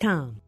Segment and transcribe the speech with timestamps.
[0.00, 0.42] Com.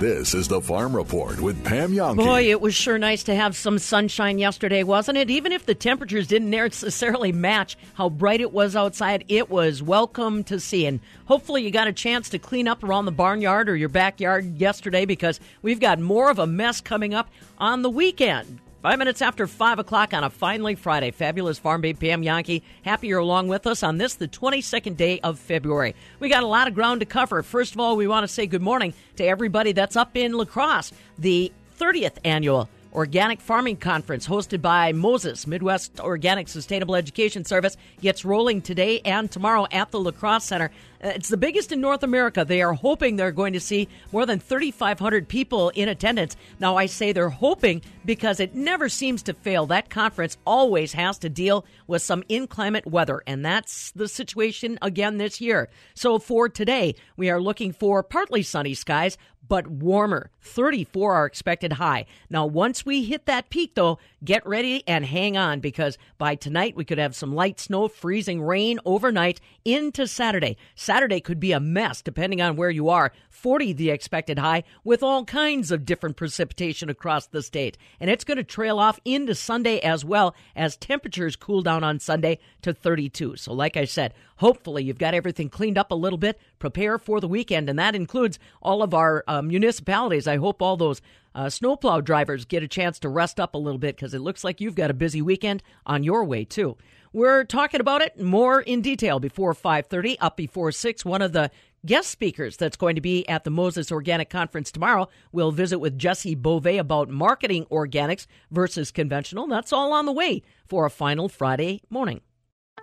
[0.00, 2.16] This is the Farm Report with Pam Young.
[2.16, 5.30] Boy, it was sure nice to have some sunshine yesterday, wasn't it?
[5.30, 10.42] Even if the temperatures didn't necessarily match how bright it was outside, it was welcome
[10.44, 10.86] to see.
[10.86, 14.58] And hopefully, you got a chance to clean up around the barnyard or your backyard
[14.58, 18.61] yesterday because we've got more of a mess coming up on the weekend.
[18.82, 21.12] Five minutes after 5 o'clock on a finally Friday.
[21.12, 22.62] Fabulous Farm Babe Pam Jahnke.
[22.84, 25.94] Happy you're along with us on this, the 22nd day of February.
[26.18, 27.44] We got a lot of ground to cover.
[27.44, 30.44] First of all, we want to say good morning to everybody that's up in La
[30.46, 37.78] Crosse, the 30th annual Organic Farming Conference hosted by Moses, Midwest Organic Sustainable Education Service,
[38.02, 40.70] gets rolling today and tomorrow at the La Crosse Center.
[41.02, 42.44] Uh, it's the biggest in North America.
[42.44, 46.36] They are hoping they're going to see more than 3,500 people in attendance.
[46.60, 49.64] Now, I say they're hoping because it never seems to fail.
[49.64, 55.16] That conference always has to deal with some inclement weather, and that's the situation again
[55.16, 55.70] this year.
[55.94, 59.16] So, for today, we are looking for partly sunny skies,
[59.52, 60.30] but warmer.
[60.40, 62.06] 34 are expected high.
[62.30, 66.74] Now, once we hit that peak, though, get ready and hang on because by tonight
[66.74, 70.56] we could have some light snow, freezing rain overnight into Saturday.
[70.74, 73.12] Saturday could be a mess depending on where you are.
[73.28, 77.76] 40 the expected high with all kinds of different precipitation across the state.
[78.00, 81.98] And it's going to trail off into Sunday as well as temperatures cool down on
[81.98, 83.36] Sunday to 32.
[83.36, 86.40] So, like I said, hopefully you've got everything cleaned up a little bit.
[86.58, 90.26] Prepare for the weekend, and that includes all of our uh, municipalities.
[90.26, 91.00] I hope all those
[91.34, 94.44] uh, snowplow drivers get a chance to rest up a little bit because it looks
[94.44, 96.76] like you've got a busy weekend on your way too.
[97.12, 101.04] We're talking about it more in detail before 5:30, up before 6.
[101.04, 101.50] One of the
[101.84, 105.08] guest speakers that's going to be at the Moses Organic Conference tomorrow.
[105.30, 109.46] We'll visit with Jesse Bove about marketing organics versus conventional.
[109.46, 112.22] That's all on the way for a final Friday morning.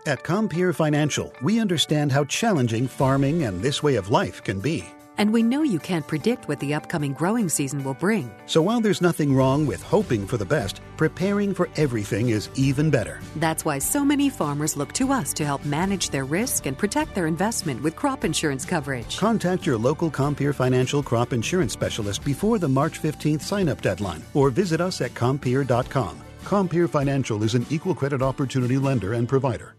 [0.09, 4.83] At Compeer Financial, we understand how challenging farming and this way of life can be.
[5.19, 8.31] And we know you can't predict what the upcoming growing season will bring.
[8.47, 12.89] So while there's nothing wrong with hoping for the best, preparing for everything is even
[12.89, 13.19] better.
[13.35, 17.13] That's why so many farmers look to us to help manage their risk and protect
[17.13, 19.17] their investment with crop insurance coverage.
[19.17, 24.23] Contact your local Compeer Financial crop insurance specialist before the March 15th sign up deadline
[24.33, 26.19] or visit us at Compeer.com.
[26.45, 29.75] Compeer Financial is an equal credit opportunity lender and provider.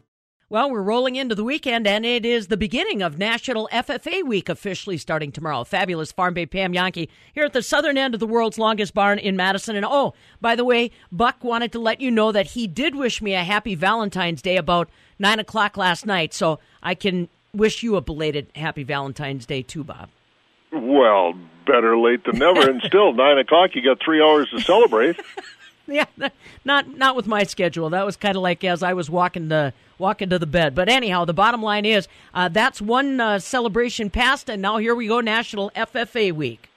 [0.53, 4.49] Well, we're rolling into the weekend, and it is the beginning of National FFA Week,
[4.49, 5.63] officially starting tomorrow.
[5.63, 9.21] Fabulous Farm Babe Pam Jahnke here at the southern end of the world's longest barn
[9.21, 9.77] in Madison.
[9.77, 13.23] And oh, by the way, Buck wanted to let you know that he did wish
[13.23, 14.91] me a happy Valentine's Day about
[15.21, 19.85] 9 o'clock last night, so I can wish you a belated happy Valentine's Day too,
[19.85, 20.09] Bob.
[20.73, 21.35] Well,
[21.65, 22.69] better late than never.
[22.69, 25.15] and still, 9 o'clock, you got three hours to celebrate.
[26.19, 26.29] yeah,
[26.65, 27.91] not not with my schedule.
[27.91, 30.75] That was kind of like as I was walking to walking to the bed.
[30.75, 34.95] But anyhow, the bottom line is uh, that's one uh, celebration past, and now here
[34.95, 36.69] we go, National FFA Week.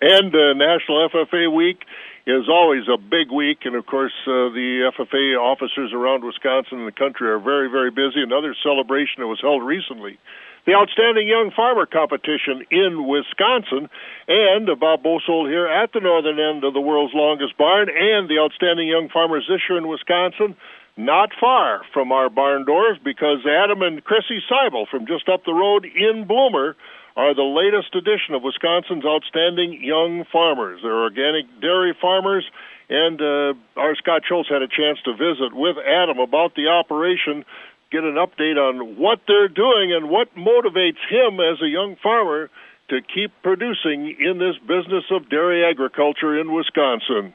[0.00, 1.84] And uh, National FFA Week
[2.26, 6.88] is always a big week, and of course, uh, the FFA officers around Wisconsin and
[6.88, 8.22] the country are very, very busy.
[8.22, 10.18] Another celebration that was held recently
[10.66, 13.88] the Outstanding Young Farmer competition in Wisconsin,
[14.28, 18.38] and Bob Bosold here at the northern end of the world's longest barn, and the
[18.38, 20.56] Outstanding Young Farmers this year in Wisconsin,
[20.96, 25.54] not far from our barn doors, because Adam and Chrissy Seibel from just up the
[25.54, 26.76] road in Bloomer
[27.20, 30.80] are the latest edition of Wisconsin's Outstanding Young Farmers.
[30.82, 32.48] They're organic dairy farmers,
[32.88, 37.44] and uh, our Scott Schultz had a chance to visit with Adam about the operation
[37.90, 42.48] get an update on what they're doing and what motivates him as a young farmer
[42.88, 47.34] to keep producing in this business of dairy agriculture in Wisconsin.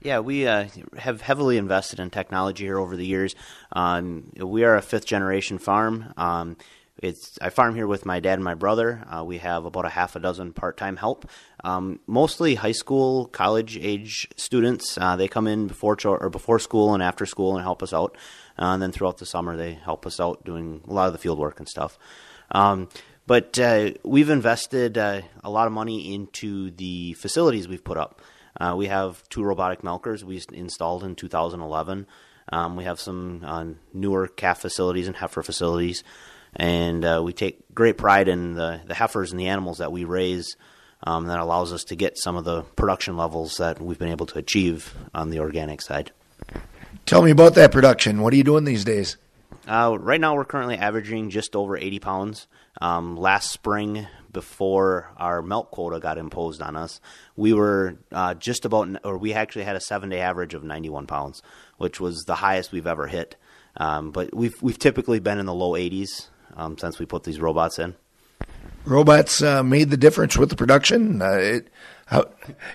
[0.00, 3.34] Yeah, we uh, have heavily invested in technology here over the years.
[3.72, 6.12] Um, we are a fifth generation farm.
[6.16, 6.56] Um,
[7.02, 9.04] it's I farm here with my dad and my brother.
[9.08, 11.28] Uh, we have about a half a dozen part time help,
[11.64, 14.98] um, mostly high school, college age students.
[14.98, 18.16] Uh, they come in before or before school and after school and help us out.
[18.58, 21.18] Uh, and then throughout the summer, they help us out doing a lot of the
[21.18, 21.98] field work and stuff.
[22.50, 22.88] Um,
[23.26, 28.22] but uh, we've invested uh, a lot of money into the facilities we've put up.
[28.58, 32.06] Uh, we have two robotic milkers we installed in 2011.
[32.50, 36.02] Um, we have some newer calf facilities and heifer facilities,
[36.54, 40.04] and uh, we take great pride in the, the heifers and the animals that we
[40.04, 40.56] raise.
[41.00, 44.26] Um, that allows us to get some of the production levels that we've been able
[44.26, 46.10] to achieve on the organic side.
[47.06, 48.20] Tell me about that production.
[48.20, 49.16] What are you doing these days?
[49.68, 52.46] Uh, right now, we're currently averaging just over 80 pounds.
[52.80, 57.00] Um, last spring, before our milk quota got imposed on us,
[57.36, 61.06] we were uh, just about, or we actually had a seven day average of 91
[61.06, 61.42] pounds,
[61.76, 63.36] which was the highest we've ever hit.
[63.76, 67.40] Um, but we've we've typically been in the low 80s um, since we put these
[67.40, 67.94] robots in.
[68.84, 71.20] Robots uh, made the difference with the production.
[71.20, 71.68] Uh, it,
[72.06, 72.26] how,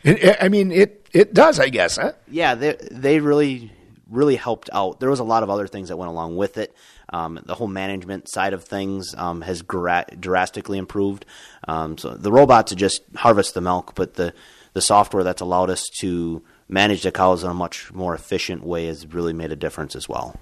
[0.03, 2.13] it, I mean, it it does, I guess, huh?
[2.27, 3.71] Yeah, they they really
[4.09, 4.99] really helped out.
[4.99, 6.75] There was a lot of other things that went along with it.
[7.11, 11.25] Um, the whole management side of things um, has gra- drastically improved.
[11.67, 14.33] Um, so the robots just harvest the milk, but the
[14.73, 18.87] the software that's allowed us to manage the cows in a much more efficient way
[18.87, 20.39] has really made a difference as well.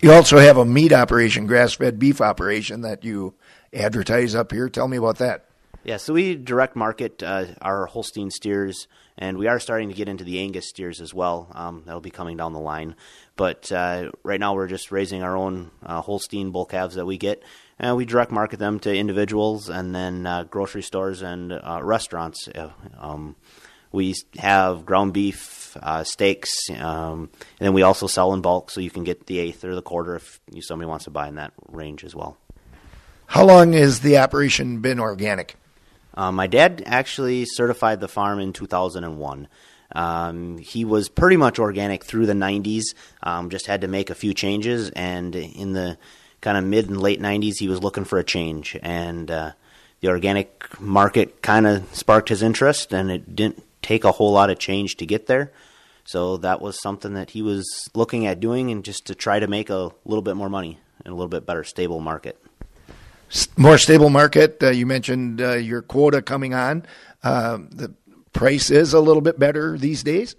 [0.00, 3.34] You also have a meat operation, grass fed beef operation that you
[3.74, 4.68] advertise up here.
[4.68, 5.46] Tell me about that.
[5.82, 8.86] Yeah, so we direct market uh, our Holstein steers,
[9.16, 11.50] and we are starting to get into the Angus steers as well.
[11.52, 12.94] Um, that'll be coming down the line.
[13.36, 17.16] But uh, right now, we're just raising our own uh, Holstein bull calves that we
[17.16, 17.42] get,
[17.78, 22.48] and we direct market them to individuals and then uh, grocery stores and uh, restaurants.
[22.48, 23.34] Uh, um,
[23.92, 28.90] we have ground beef, steaks, um, and then we also sell in bulk, so you
[28.90, 32.04] can get the eighth or the quarter if somebody wants to buy in that range
[32.04, 32.36] as well.
[33.26, 35.56] How long has the operation been organic?
[36.14, 39.48] Uh, my dad actually certified the farm in 2001.
[39.94, 44.14] Um, he was pretty much organic through the 90s, um, just had to make a
[44.14, 45.98] few changes, and in the
[46.40, 48.76] kind of mid and late 90s, he was looking for a change.
[48.82, 49.52] And uh,
[50.00, 54.50] the organic market kind of sparked his interest, and it didn't take a whole lot
[54.50, 55.52] of change to get there.
[56.04, 59.46] So that was something that he was looking at doing, and just to try to
[59.46, 62.38] make a little bit more money and a little bit better stable market
[63.56, 64.62] more stable market.
[64.62, 66.84] Uh, you mentioned uh, your quota coming on.
[67.22, 67.92] Uh, the
[68.32, 70.34] price is a little bit better these days.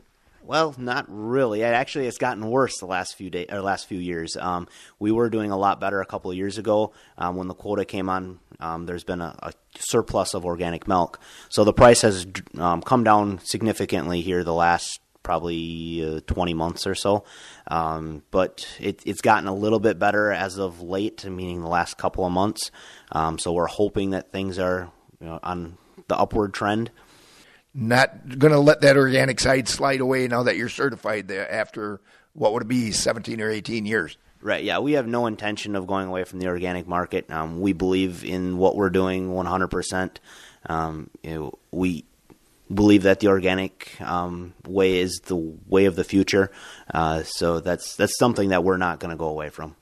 [0.49, 1.61] Well, not really.
[1.61, 4.35] It actually, it's gotten worse the last few days or last few years.
[4.35, 4.67] Um,
[4.97, 7.85] we were doing a lot better a couple of years ago um, when the quota
[7.85, 8.39] came on.
[8.59, 11.19] Um, there's been a, a, surplus of organic milk,
[11.49, 12.25] so the price has
[12.57, 17.25] um, come down significantly here the last probably uh, 20 months or so.
[17.67, 21.99] Um, but it, it's gotten a little bit better as of late, meaning the last
[21.99, 22.71] couple of months.
[23.11, 24.89] Um, so we're hoping that things are
[25.21, 26.89] you know, on the upward trend.
[27.73, 32.01] Not going to let that organic side slide away now that you're certified there after
[32.33, 34.17] what would it be 17 or 18 years.
[34.41, 34.63] Right.
[34.63, 37.29] Yeah, we have no intention of going away from the organic market.
[37.29, 40.17] Um, we believe in what we're doing 100%.
[40.67, 42.05] Um, you know, we
[42.73, 45.35] believe that the organic um, way is the
[45.67, 46.51] way of the future.
[46.93, 49.75] Uh, so that's that's something that we're not going to go away from.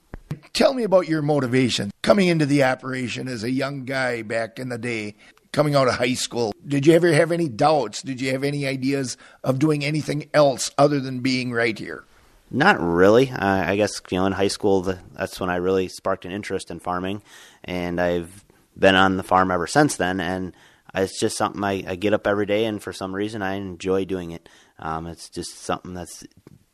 [0.54, 4.70] Tell me about your motivation coming into the operation as a young guy back in
[4.70, 5.16] the day,
[5.52, 6.54] coming out of high school.
[6.66, 8.02] Did you ever have any doubts?
[8.02, 12.06] Did you have any ideas of doing anything else other than being right here?
[12.50, 13.30] Not really.
[13.30, 16.32] Uh, I guess you know in high school the, that's when I really sparked an
[16.32, 17.22] interest in farming,
[17.64, 18.46] and I've
[18.78, 20.20] been on the farm ever since then.
[20.20, 20.54] And
[20.94, 24.06] it's just something I, I, get up every day, and for some reason, I enjoy
[24.06, 24.48] doing it.
[24.80, 26.26] Um, it's just something that's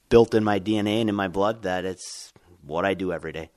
[0.10, 3.50] built in my DNA and in my blood that it's what I do every day.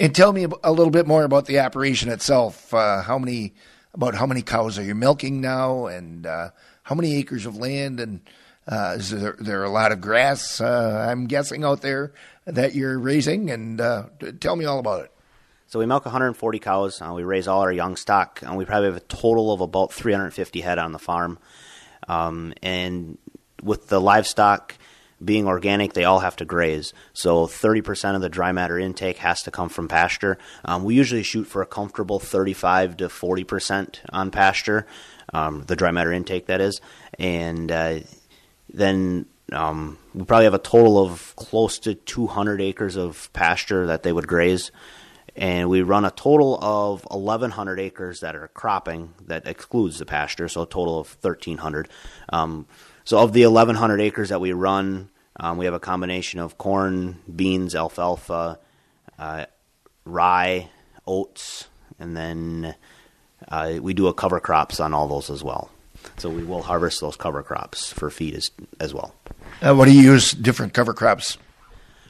[0.00, 2.72] And tell me a little bit more about the operation itself.
[2.72, 3.54] Uh, how many
[3.94, 6.50] about how many cows are you milking now, and uh,
[6.82, 8.20] how many acres of land, and
[8.66, 10.60] uh, is there, there a lot of grass?
[10.60, 12.12] Uh, I'm guessing out there
[12.46, 14.04] that you're raising, and uh,
[14.40, 15.12] tell me all about it.
[15.68, 17.02] So we milk 140 cows.
[17.02, 19.92] Uh, we raise all our young stock, and we probably have a total of about
[19.92, 21.38] 350 head on the farm.
[22.08, 23.18] Um, and
[23.62, 24.74] with the livestock
[25.24, 26.92] being organic, they all have to graze.
[27.12, 30.38] So 30% of the dry matter intake has to come from pasture.
[30.64, 34.86] Um, we usually shoot for a comfortable 35 to 40% on pasture,
[35.32, 36.80] um, the dry matter intake, that is.
[37.18, 38.00] And uh,
[38.72, 44.02] then um, we probably have a total of close to 200 acres of pasture that
[44.02, 44.70] they would graze
[45.38, 50.48] and we run a total of 1,100 acres that are cropping that excludes the pasture,
[50.48, 51.88] so a total of 1,300.
[53.08, 55.08] So of the 1,100 acres that we run,
[55.40, 58.58] um, we have a combination of corn, beans, alfalfa,
[59.18, 59.46] uh,
[60.04, 60.68] rye,
[61.06, 62.74] oats, and then
[63.48, 65.70] uh, we do a cover crops on all those as well.
[66.18, 69.14] So we will harvest those cover crops for feed as, as well.
[69.62, 71.38] Uh, what do you use different cover crops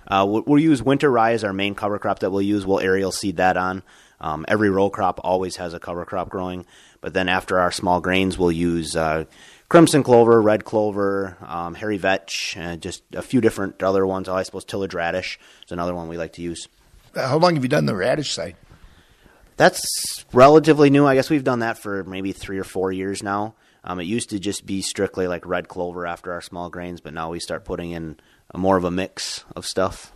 [0.08, 2.66] uh, we'll, we'll, use winter rye as our main cover crop that we'll use.
[2.66, 3.82] We'll aerial seed that on.
[4.20, 6.66] Um, every row crop always has a cover crop growing,
[7.00, 9.26] but then after our small grains, we'll use uh,
[9.68, 14.28] crimson clover, red clover, um, hairy vetch, uh, just a few different other ones.
[14.28, 16.68] Oh, I suppose tillage radish is another one we like to use.
[17.14, 18.56] How long have you done the radish side?
[19.56, 21.06] That's relatively new.
[21.06, 23.54] I guess we've done that for maybe three or four years now.
[23.84, 27.14] Um, it used to just be strictly like red clover after our small grains, but
[27.14, 28.18] now we start putting in
[28.54, 30.12] more of a mix of stuff.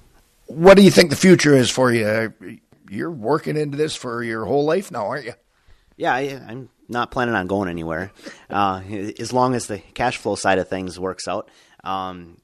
[0.46, 2.60] What do you think the future is for you?
[2.88, 5.34] You're working into this for your whole life now, aren't you?
[5.96, 8.12] Yeah, I, am not planning on going anywhere,
[8.50, 8.82] uh,
[9.18, 11.48] as long as the cash flow side of things works out.
[11.82, 12.36] Um,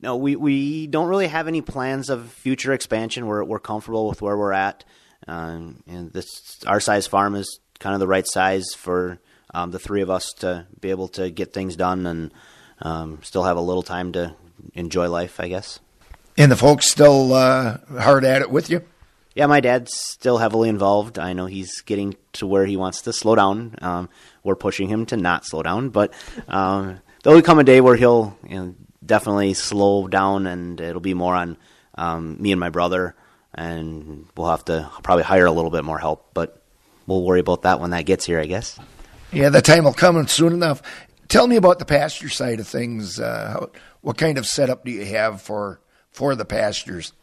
[0.00, 3.26] no, we, we don't really have any plans of future expansion.
[3.26, 4.84] We're we're comfortable with where we're at,
[5.28, 6.28] um, and this
[6.66, 9.20] our size farm is kind of the right size for
[9.54, 12.32] um, the three of us to be able to get things done and
[12.80, 14.34] um, still have a little time to
[14.74, 15.78] enjoy life, I guess.
[16.36, 18.82] And the folks still uh, hard at it with you?
[19.34, 21.18] Yeah, my dad's still heavily involved.
[21.18, 23.76] I know he's getting to where he wants to slow down.
[23.80, 24.08] Um,
[24.42, 26.12] we're pushing him to not slow down, but
[26.48, 28.74] um, there'll come a day where he'll you know,
[29.04, 31.56] definitely slow down, and it'll be more on
[31.94, 33.14] um, me and my brother,
[33.54, 36.62] and we'll have to probably hire a little bit more help, but
[37.06, 38.78] we'll worry about that when that gets here, I guess.
[39.32, 40.82] Yeah, the time will come soon enough.
[41.28, 43.18] Tell me about the pasture side of things.
[43.18, 43.70] Uh, how,
[44.02, 47.14] what kind of setup do you have for for the pastures?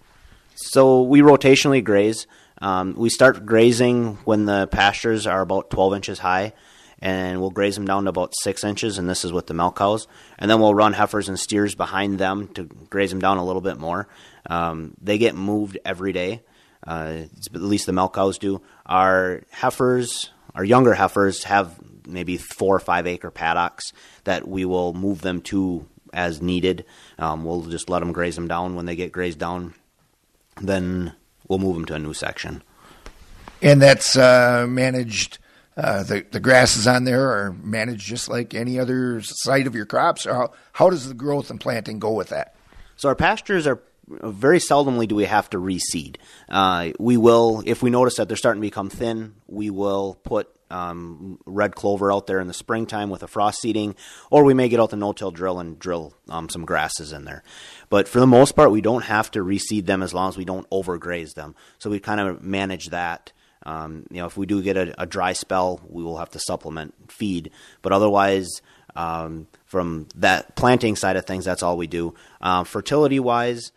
[0.61, 2.27] So we rotationally graze.
[2.61, 6.51] Um, we start grazing when the pastures are about 12 inches high,
[6.99, 9.77] and we'll graze them down to about six inches, and this is with the milk
[9.77, 10.07] cows.
[10.37, 13.61] And then we'll run heifers and steers behind them to graze them down a little
[13.61, 14.09] bit more.
[14.49, 16.43] Um, they get moved every day.
[16.85, 17.23] Uh,
[17.53, 18.61] at least the milk cows do.
[18.85, 23.93] Our heifers, our younger heifers, have maybe four or five acre paddocks
[24.25, 26.83] that we will move them to as needed.
[27.17, 28.75] Um, we'll just let them graze them down.
[28.75, 29.73] When they get grazed down,
[30.61, 31.13] then
[31.47, 32.63] we'll move them to a new section.
[33.61, 35.37] And that's uh, managed.
[35.77, 39.85] Uh, the the grasses on there are managed just like any other site of your
[39.85, 40.25] crops.
[40.25, 42.55] Or how how does the growth and planting go with that?
[42.97, 46.17] So our pastures are very seldomly do we have to reseed.
[46.49, 50.49] Uh, we will, if we notice that they're starting to become thin, we will put
[50.69, 53.95] um, red clover out there in the springtime with a frost seeding,
[54.29, 57.43] or we may get out the no-till drill and drill um, some grasses in there.
[57.89, 60.45] But for the most part, we don't have to reseed them as long as we
[60.45, 61.55] don't overgraze them.
[61.77, 63.31] So we kind of manage that.
[63.65, 66.39] Um, you know, if we do get a, a, dry spell, we will have to
[66.39, 67.51] supplement feed.
[67.81, 68.61] But otherwise,
[68.95, 72.15] um, from that planting side of things, that's all we do.
[72.39, 73.73] Uh, fertility wise,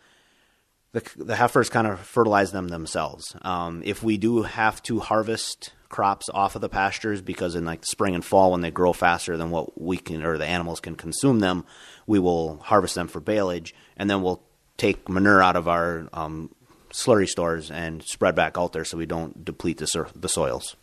[0.93, 3.35] the, the heifers kind of fertilize them themselves.
[3.41, 7.81] Um, if we do have to harvest crops off of the pastures because in like
[7.81, 10.79] the spring and fall when they grow faster than what we can or the animals
[10.79, 11.63] can consume them,
[12.07, 14.41] we will harvest them for baleage and then we'll
[14.75, 16.49] take manure out of our um,
[16.91, 20.75] slurry stores and spread back out there so we don't deplete the, sur- the soils.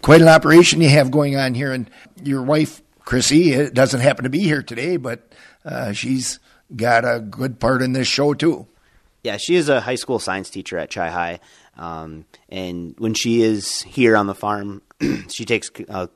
[0.00, 1.90] Quite an operation you have going on here, and
[2.22, 5.30] your wife Chrissy doesn't happen to be here today, but
[5.62, 6.40] uh, she's
[6.74, 8.66] got a good part in this show too.
[9.22, 11.40] Yeah, she is a high school science teacher at Chi High,
[11.78, 14.82] um, and when she is here on the farm,
[15.28, 16.08] she takes uh,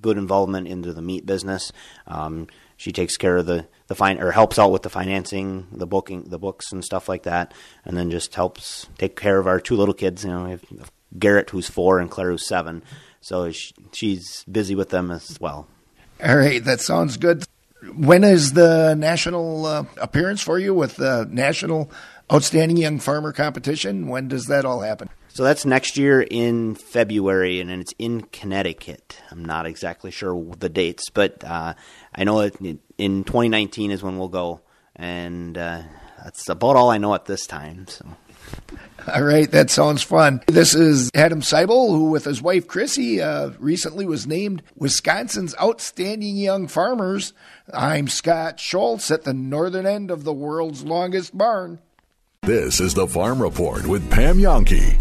[0.00, 1.72] good involvement into the meat business.
[2.06, 5.86] Um, she takes care of the the fine or helps out with the financing, the
[5.86, 7.52] booking, the books and stuff like that,
[7.84, 10.24] and then just helps take care of our two little kids.
[10.24, 10.58] You know,
[11.18, 12.82] Garrett who's four and Claire who's seven,
[13.20, 15.66] so she, she's busy with them as well.
[16.24, 17.44] All right, that sounds good.
[17.94, 21.90] When is the national uh, appearance for you with the national
[22.32, 24.06] Outstanding Young Farmer competition.
[24.06, 25.08] When does that all happen?
[25.28, 29.20] So that's next year in February, and it's in Connecticut.
[29.30, 31.74] I'm not exactly sure the dates, but uh,
[32.14, 32.56] I know it,
[32.98, 34.60] in 2019 is when we'll go,
[34.94, 35.82] and uh,
[36.22, 37.86] that's about all I know at this time.
[37.88, 38.06] So.
[39.12, 40.42] All right, that sounds fun.
[40.46, 46.36] This is Adam Seibel, who, with his wife Chrissy, uh, recently was named Wisconsin's Outstanding
[46.36, 47.32] Young Farmers.
[47.72, 51.78] I'm Scott Schultz at the northern end of the world's longest barn.
[52.42, 54.98] This is the Farm Report with Pam Jahnke.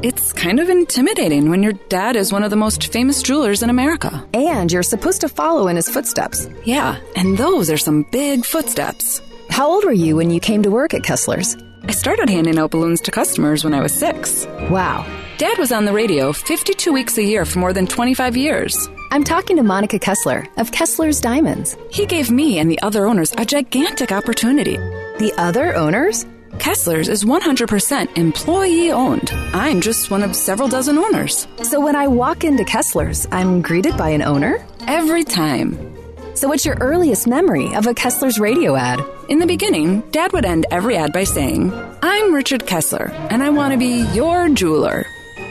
[0.00, 3.70] It's kind of intimidating when your dad is one of the most famous jewelers in
[3.70, 4.24] America.
[4.32, 6.48] And you're supposed to follow in his footsteps.
[6.64, 9.20] Yeah, and those are some big footsteps.
[9.50, 11.56] How old were you when you came to work at Kessler's?
[11.82, 14.46] I started handing out balloons to customers when I was six.
[14.70, 15.04] Wow.
[15.38, 18.88] Dad was on the radio 52 weeks a year for more than 25 years.
[19.10, 21.76] I'm talking to Monica Kessler of Kessler's Diamonds.
[21.90, 24.78] He gave me and the other owners a gigantic opportunity.
[25.18, 26.24] The other owners?
[26.58, 29.28] Kessler's is 100% employee owned.
[29.52, 31.46] I'm just one of several dozen owners.
[31.64, 34.64] So when I walk into Kessler's, I'm greeted by an owner?
[34.88, 35.76] Every time.
[36.34, 39.04] So what's your earliest memory of a Kessler's radio ad?
[39.28, 43.50] In the beginning, Dad would end every ad by saying, I'm Richard Kessler, and I
[43.50, 45.04] want to be your jeweler.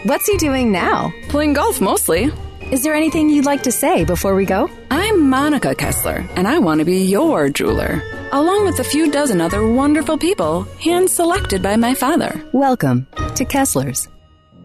[0.05, 1.11] What's he doing now?
[1.29, 2.31] Playing golf mostly.
[2.69, 4.69] Is there anything you'd like to say before we go?
[4.91, 9.41] I'm Monica Kessler, and I want to be your jeweler, along with a few dozen
[9.41, 12.47] other wonderful people hand selected by my father.
[12.53, 14.07] Welcome to Kessler's.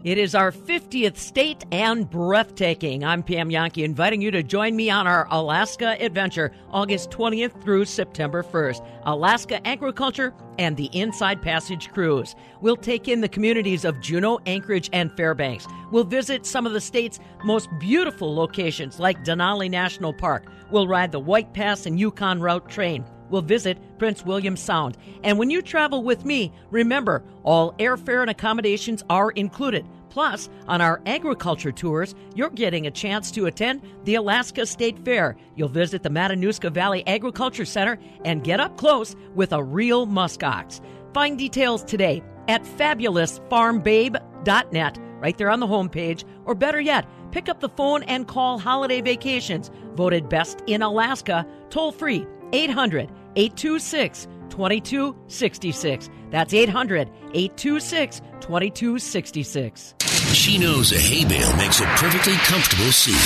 [0.03, 3.05] It is our 50th state and breathtaking.
[3.05, 7.85] I'm Pam Jahnke, inviting you to join me on our Alaska adventure August 20th through
[7.85, 8.83] September 1st.
[9.05, 12.35] Alaska Agriculture and the Inside Passage Cruise.
[12.63, 15.67] We'll take in the communities of Juneau, Anchorage, and Fairbanks.
[15.93, 20.51] We'll visit some of the state's most beautiful locations like Denali National Park.
[20.71, 24.97] We'll ride the White Pass and Yukon Route train we'll visit Prince William Sound.
[25.25, 29.87] And when you travel with me, remember all airfare and accommodations are included.
[30.11, 35.37] Plus, on our agriculture tours, you're getting a chance to attend the Alaska State Fair.
[35.55, 40.81] You'll visit the Matanuska Valley Agriculture Center and get up close with a real muskox.
[41.15, 47.61] Find details today at fabulousfarmbabe.net, right there on the homepage, or better yet, pick up
[47.61, 56.11] the phone and call Holiday Vacations, voted best in Alaska, toll free 800 826 2266.
[56.31, 59.95] That's 800 826 2266.
[60.33, 63.17] She knows a hay bale makes a perfectly comfortable seat.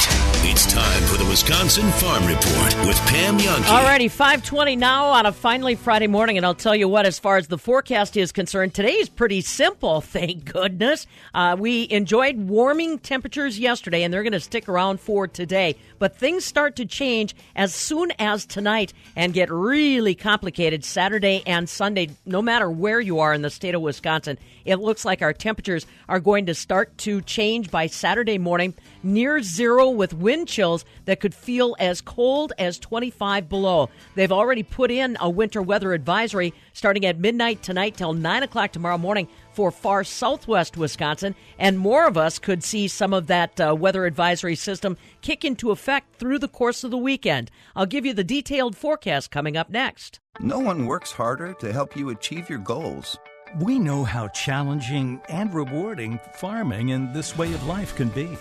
[0.51, 3.65] It's time for the Wisconsin Farm Report with Pam Jahnke.
[3.65, 7.37] Alrighty, 520 now on a finally Friday morning, and I'll tell you what, as far
[7.37, 11.07] as the forecast is concerned, today is pretty simple, thank goodness.
[11.35, 15.77] Uh, we enjoyed warming temperatures yesterday, and they're going to stick around for today.
[15.99, 21.69] But things start to change as soon as tonight and get really complicated Saturday and
[21.69, 24.39] Sunday, no matter where you are in the state of Wisconsin.
[24.65, 29.43] It looks like our temperatures are going to start to change by Saturday morning, near
[29.43, 33.91] zero with wind chills that could feel as cold as 25 below.
[34.15, 38.73] They've already put in a winter weather advisory starting at midnight tonight till 9 o'clock
[38.73, 43.61] tomorrow morning for far southwest Wisconsin, and more of us could see some of that
[43.61, 47.51] uh, weather advisory system kick into effect through the course of the weekend.
[47.77, 50.19] I'll give you the detailed forecast coming up next.
[50.41, 53.17] No one works harder to help you achieve your goals.
[53.57, 58.37] We know how challenging and rewarding farming and this way of life can be.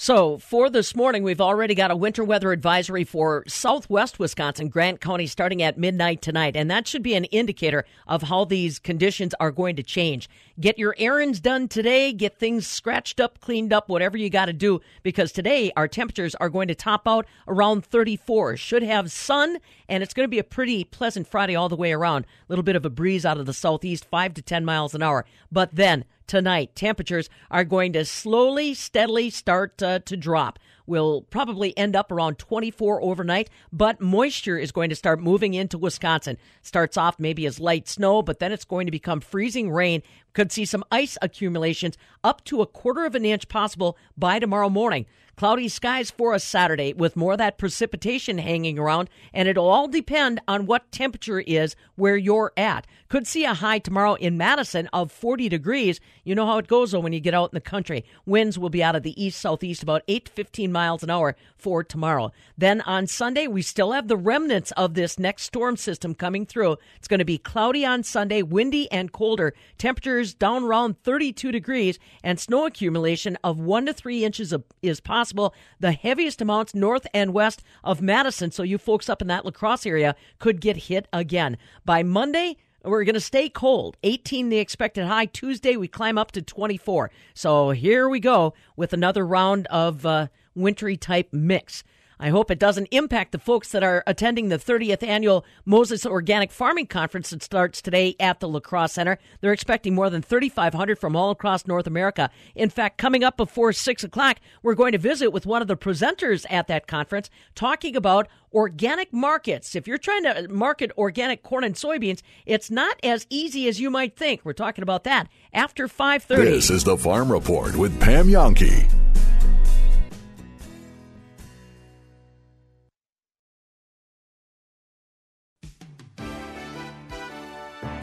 [0.00, 5.00] So, for this morning, we've already got a winter weather advisory for southwest Wisconsin, Grant
[5.00, 6.54] County, starting at midnight tonight.
[6.54, 10.30] And that should be an indicator of how these conditions are going to change.
[10.60, 14.52] Get your errands done today, get things scratched up, cleaned up, whatever you got to
[14.52, 18.56] do, because today our temperatures are going to top out around 34.
[18.56, 21.92] Should have sun, and it's going to be a pretty pleasant Friday all the way
[21.92, 22.24] around.
[22.24, 25.02] A little bit of a breeze out of the southeast, 5 to 10 miles an
[25.02, 25.24] hour.
[25.52, 26.76] But then, tonight.
[26.76, 30.60] Temperatures are going to slowly, steadily start uh, to drop.
[30.88, 35.76] We'll probably end up around 24 overnight, but moisture is going to start moving into
[35.76, 36.38] Wisconsin.
[36.62, 40.02] Starts off maybe as light snow, but then it's going to become freezing rain.
[40.32, 44.70] Could see some ice accumulations up to a quarter of an inch possible by tomorrow
[44.70, 45.04] morning.
[45.38, 49.86] Cloudy skies for a Saturday with more of that precipitation hanging around, and it'll all
[49.86, 52.88] depend on what temperature is where you're at.
[53.08, 56.00] Could see a high tomorrow in Madison of 40 degrees.
[56.24, 58.04] You know how it goes though when you get out in the country.
[58.26, 61.36] Winds will be out of the east southeast about 8 to 15 miles an hour
[61.56, 62.32] for tomorrow.
[62.58, 66.78] Then on Sunday, we still have the remnants of this next storm system coming through.
[66.96, 69.54] It's going to be cloudy on Sunday, windy and colder.
[69.78, 75.27] Temperatures down around 32 degrees, and snow accumulation of 1 to 3 inches is possible
[75.28, 75.54] possible.
[75.78, 79.50] The heaviest amounts north and west of Madison, so you folks up in that La
[79.50, 81.58] Crosse area could get hit again.
[81.84, 83.96] By Monday, we're going to stay cold.
[84.02, 85.26] 18 the expected high.
[85.26, 87.10] Tuesday, we climb up to 24.
[87.34, 91.84] So here we go with another round of uh, wintry type mix.
[92.20, 96.50] I hope it doesn't impact the folks that are attending the 30th annual Moses Organic
[96.50, 99.18] Farming Conference that starts today at the La Crosse Center.
[99.40, 102.30] They're expecting more than 3,500 from all across North America.
[102.54, 105.76] In fact, coming up before 6 o'clock, we're going to visit with one of the
[105.76, 109.76] presenters at that conference talking about organic markets.
[109.76, 113.90] If you're trying to market organic corn and soybeans, it's not as easy as you
[113.90, 114.40] might think.
[114.44, 116.44] We're talking about that after 5:30.
[116.44, 119.07] This is the Farm Report with Pam Jahnke.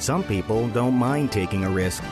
[0.05, 2.03] Some people don't mind taking a risk.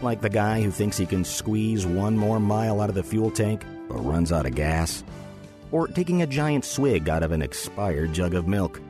[0.00, 3.30] Like the guy who thinks he can squeeze one more mile out of the fuel
[3.30, 5.04] tank but runs out of gas.
[5.70, 8.80] Or taking a giant swig out of an expired jug of milk.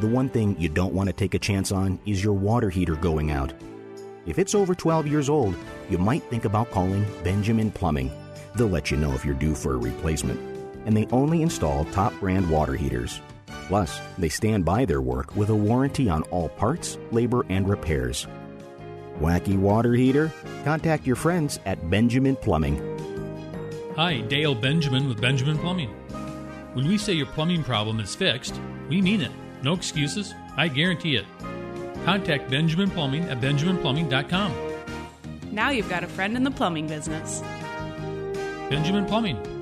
[0.00, 2.96] The one thing you don't want to take a chance on is your water heater
[2.96, 3.52] going out.
[4.24, 5.54] If it's over 12 years old,
[5.90, 8.10] you might think about calling Benjamin Plumbing.
[8.54, 10.40] They'll let you know if you're due for a replacement.
[10.86, 13.20] And they only install top brand water heaters.
[13.68, 18.26] Plus, they stand by their work with a warranty on all parts, labor, and repairs.
[19.20, 20.32] Wacky water heater?
[20.64, 22.76] Contact your friends at Benjamin Plumbing.
[23.96, 25.90] Hi, Dale Benjamin with Benjamin Plumbing.
[26.74, 29.32] When we say your plumbing problem is fixed, we mean it.
[29.62, 30.34] No excuses.
[30.56, 31.24] I guarantee it.
[32.04, 34.52] Contact Benjamin Plumbing at benjaminplumbing.com.
[35.50, 37.40] Now you've got a friend in the plumbing business.
[38.68, 39.55] Benjamin Plumbing.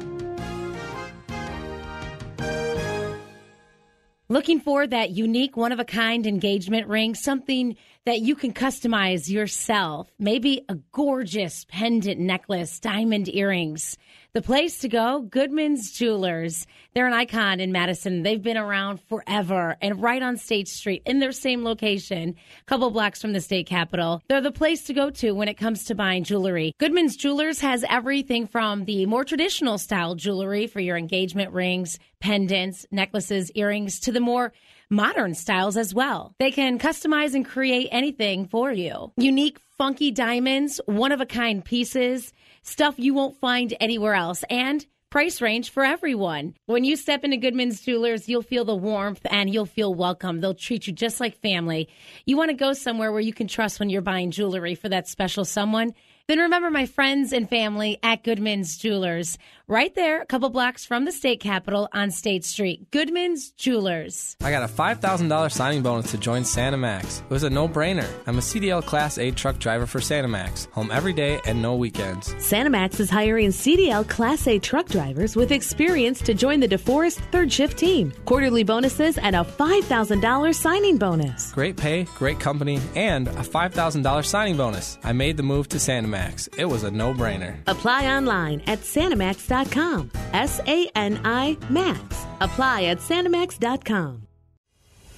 [4.34, 9.30] Looking for that unique, one of a kind engagement ring, something that you can customize
[9.30, 10.10] yourself.
[10.18, 13.96] Maybe a gorgeous pendant necklace, diamond earrings.
[14.34, 16.66] The place to go, Goodman's Jewelers.
[16.92, 18.22] They're an icon in Madison.
[18.22, 22.90] They've been around forever and right on State Street in their same location, a couple
[22.90, 24.22] blocks from the state capitol.
[24.28, 26.74] They're the place to go to when it comes to buying jewelry.
[26.78, 32.86] Goodman's Jewelers has everything from the more traditional style jewelry for your engagement rings, pendants,
[32.90, 34.52] necklaces, earrings to the more
[34.90, 36.34] modern styles as well.
[36.38, 39.12] They can customize and create anything for you.
[39.16, 44.84] Unique, funky diamonds, one of a kind pieces, stuff you won't find anywhere else, and
[45.10, 46.54] price range for everyone.
[46.66, 50.40] When you step into Goodman's Jewelers, you'll feel the warmth and you'll feel welcome.
[50.40, 51.88] They'll treat you just like family.
[52.26, 55.06] You want to go somewhere where you can trust when you're buying jewelry for that
[55.06, 55.94] special someone.
[56.26, 61.04] Then remember my friends and family at Goodman's Jewelers, right there, a couple blocks from
[61.04, 62.90] the state capitol on State Street.
[62.90, 64.34] Goodman's Jewelers.
[64.42, 67.20] I got a $5,000 signing bonus to join Sanimax.
[67.20, 68.08] It was a no brainer.
[68.26, 72.32] I'm a CDL Class A truck driver for Sanimax, home every day and no weekends.
[72.36, 77.52] Sanimax is hiring CDL Class A truck drivers with experience to join the DeForest third
[77.52, 78.14] shift team.
[78.24, 81.52] Quarterly bonuses and a $5,000 signing bonus.
[81.52, 84.96] Great pay, great company, and a $5,000 signing bonus.
[85.04, 86.13] I made the move to Sanimax.
[86.58, 87.56] It was a no brainer.
[87.66, 90.10] Apply online at Sanimax.com.
[90.32, 92.00] S A N I Max.
[92.40, 94.26] Apply at Sanimax.com.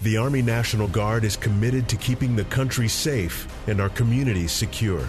[0.02, 5.08] The Army National Guard is committed to keeping the country safe and our communities secure.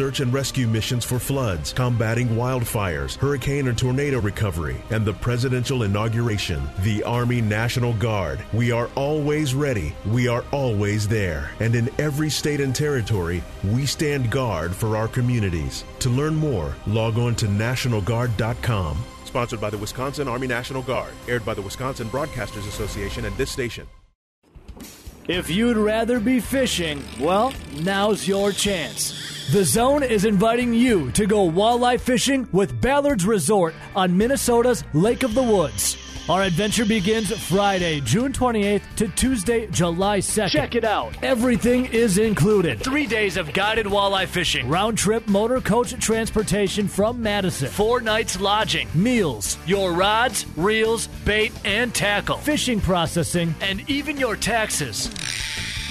[0.00, 5.82] search and rescue missions for floods, combating wildfires, hurricane and tornado recovery, and the presidential
[5.82, 6.62] inauguration.
[6.78, 8.42] The Army National Guard.
[8.54, 9.94] We are always ready.
[10.06, 11.50] We are always there.
[11.60, 15.84] And in every state and territory, we stand guard for our communities.
[15.98, 18.96] To learn more, log on to nationalguard.com.
[19.26, 21.12] Sponsored by the Wisconsin Army National Guard.
[21.28, 23.86] Aired by the Wisconsin Broadcasters Association and this station.
[25.28, 29.29] If you'd rather be fishing, well, now's your chance.
[29.52, 35.24] The Zone is inviting you to go walleye fishing with Ballard's Resort on Minnesota's Lake
[35.24, 35.96] of the Woods.
[36.28, 40.50] Our adventure begins Friday, June 28th to Tuesday, July 2nd.
[40.50, 41.20] Check it out.
[41.24, 42.78] Everything is included.
[42.78, 48.40] Three days of guided walleye fishing, round trip motor coach transportation from Madison, four nights
[48.40, 55.10] lodging, meals, your rods, reels, bait, and tackle, fishing processing, and even your taxes.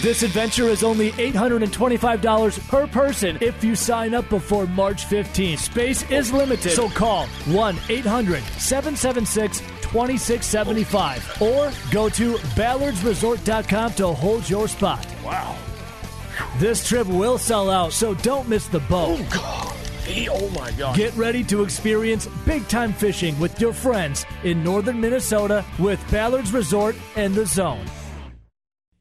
[0.01, 5.57] This adventure is only $825 per person if you sign up before March 15th.
[5.59, 14.49] Space is limited, so call 1 800 776 2675 or go to ballardsresort.com to hold
[14.49, 15.05] your spot.
[15.25, 15.57] Wow.
[16.59, 19.19] This trip will sell out, so don't miss the boat.
[19.19, 19.75] oh God.
[20.31, 20.95] Oh, my God.
[20.95, 26.53] Get ready to experience big time fishing with your friends in northern Minnesota with Ballard's
[26.53, 27.85] Resort and the Zone.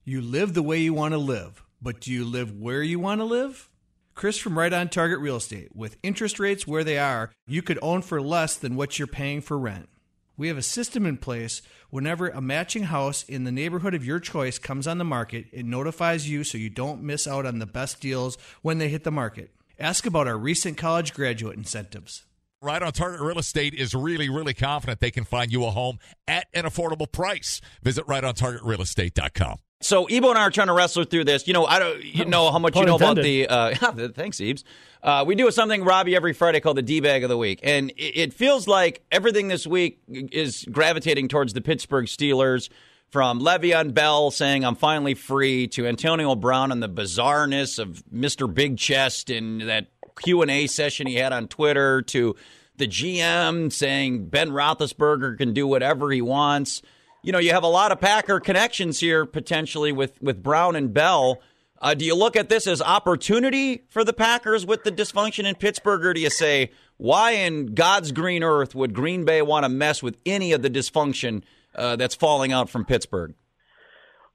[0.08, 3.20] You live the way you want to live, but do you live where you want
[3.20, 3.68] to live?
[4.14, 5.76] Chris from Right on Target Real Estate.
[5.76, 9.42] With interest rates where they are, you could own for less than what you're paying
[9.42, 9.90] for rent.
[10.34, 14.18] We have a system in place whenever a matching house in the neighborhood of your
[14.18, 17.66] choice comes on the market, it notifies you so you don't miss out on the
[17.66, 19.50] best deals when they hit the market.
[19.78, 22.24] Ask about our recent college graduate incentives.
[22.62, 25.98] Right on Target Real Estate is really, really confident they can find you a home
[26.26, 27.60] at an affordable price.
[27.82, 29.58] Visit rightontargetrealestate.com.
[29.80, 31.46] So Ebo and I are trying to wrestle through this.
[31.46, 32.04] You know, I don't.
[32.04, 33.46] You know how much you know about the.
[33.46, 33.74] Uh,
[34.14, 34.64] thanks, Ebes.
[35.02, 37.90] Uh, we do something, Robbie, every Friday called the D bag of the week, and
[37.90, 42.68] it, it feels like everything this week is gravitating towards the Pittsburgh Steelers.
[43.10, 48.52] From Le'Veon Bell saying I'm finally free to Antonio Brown and the bizarreness of Mr.
[48.52, 49.86] Big Chest and that
[50.20, 52.36] Q and A session he had on Twitter to
[52.76, 56.82] the GM saying Ben Roethlisberger can do whatever he wants
[57.22, 60.92] you know, you have a lot of Packer connections here potentially with, with Brown and
[60.92, 61.40] Bell.
[61.80, 65.54] Uh, do you look at this as opportunity for the Packers with the dysfunction in
[65.54, 69.68] Pittsburgh, or do you say, why in God's green earth would Green Bay want to
[69.68, 71.42] mess with any of the dysfunction
[71.74, 73.34] uh, that's falling out from Pittsburgh?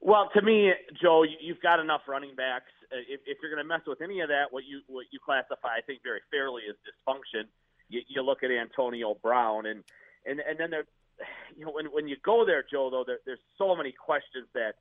[0.00, 2.70] Well, to me, Joe, you've got enough running backs.
[2.92, 5.18] Uh, if, if you're going to mess with any of that, what you what you
[5.24, 7.48] classify, I think, very fairly as dysfunction,
[7.88, 9.82] you, you look at Antonio Brown, and
[10.26, 10.84] and and then there
[11.56, 14.74] you know, when when you go there, Joe, though, there, there's so many questions that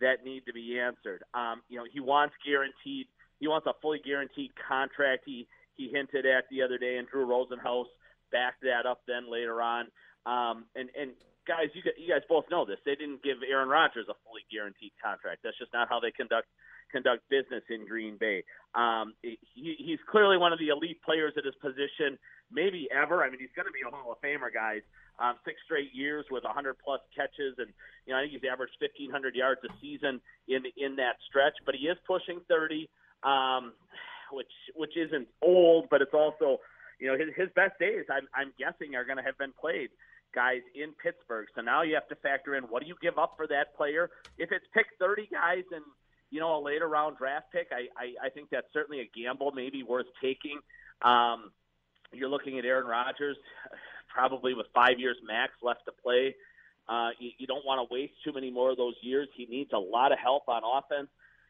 [0.00, 1.22] that need to be answered.
[1.34, 3.06] Um, you know, he wants guaranteed.
[3.40, 5.22] He wants a fully guaranteed contract.
[5.26, 7.86] He he hinted at the other day, and Drew Rosenhaus
[8.32, 9.02] backed that up.
[9.06, 9.86] Then later on,
[10.26, 11.12] um, and and
[11.46, 12.78] guys, you you guys both know this.
[12.84, 15.40] They didn't give Aaron Rodgers a fully guaranteed contract.
[15.44, 16.48] That's just not how they conduct
[16.92, 18.44] conduct business in Green Bay.
[18.74, 22.18] Um, he, he's clearly one of the elite players at his position,
[22.52, 23.24] maybe ever.
[23.24, 24.82] I mean, he's going to be a Hall of Famer, guys
[25.18, 27.68] um, six straight years with 100 plus catches, and
[28.06, 31.54] you know I think he's averaged 1,500 yards a season in in that stretch.
[31.64, 32.88] But he is pushing 30,
[33.22, 33.72] um,
[34.32, 36.58] which which isn't old, but it's also
[36.98, 38.04] you know his his best days.
[38.10, 39.90] I'm I'm guessing are going to have been played
[40.34, 41.46] guys in Pittsburgh.
[41.54, 44.10] So now you have to factor in what do you give up for that player?
[44.36, 45.84] If it's pick 30 guys and
[46.30, 49.52] you know a later round draft pick, I I, I think that's certainly a gamble,
[49.52, 50.58] maybe worth taking.
[51.02, 51.52] Um,
[52.12, 53.36] you're looking at Aaron Rodgers
[54.14, 56.34] probably with five years max left to play.
[56.88, 59.28] Uh, you, you don't want to waste too many more of those years.
[59.36, 61.08] He needs a lot of help on offense.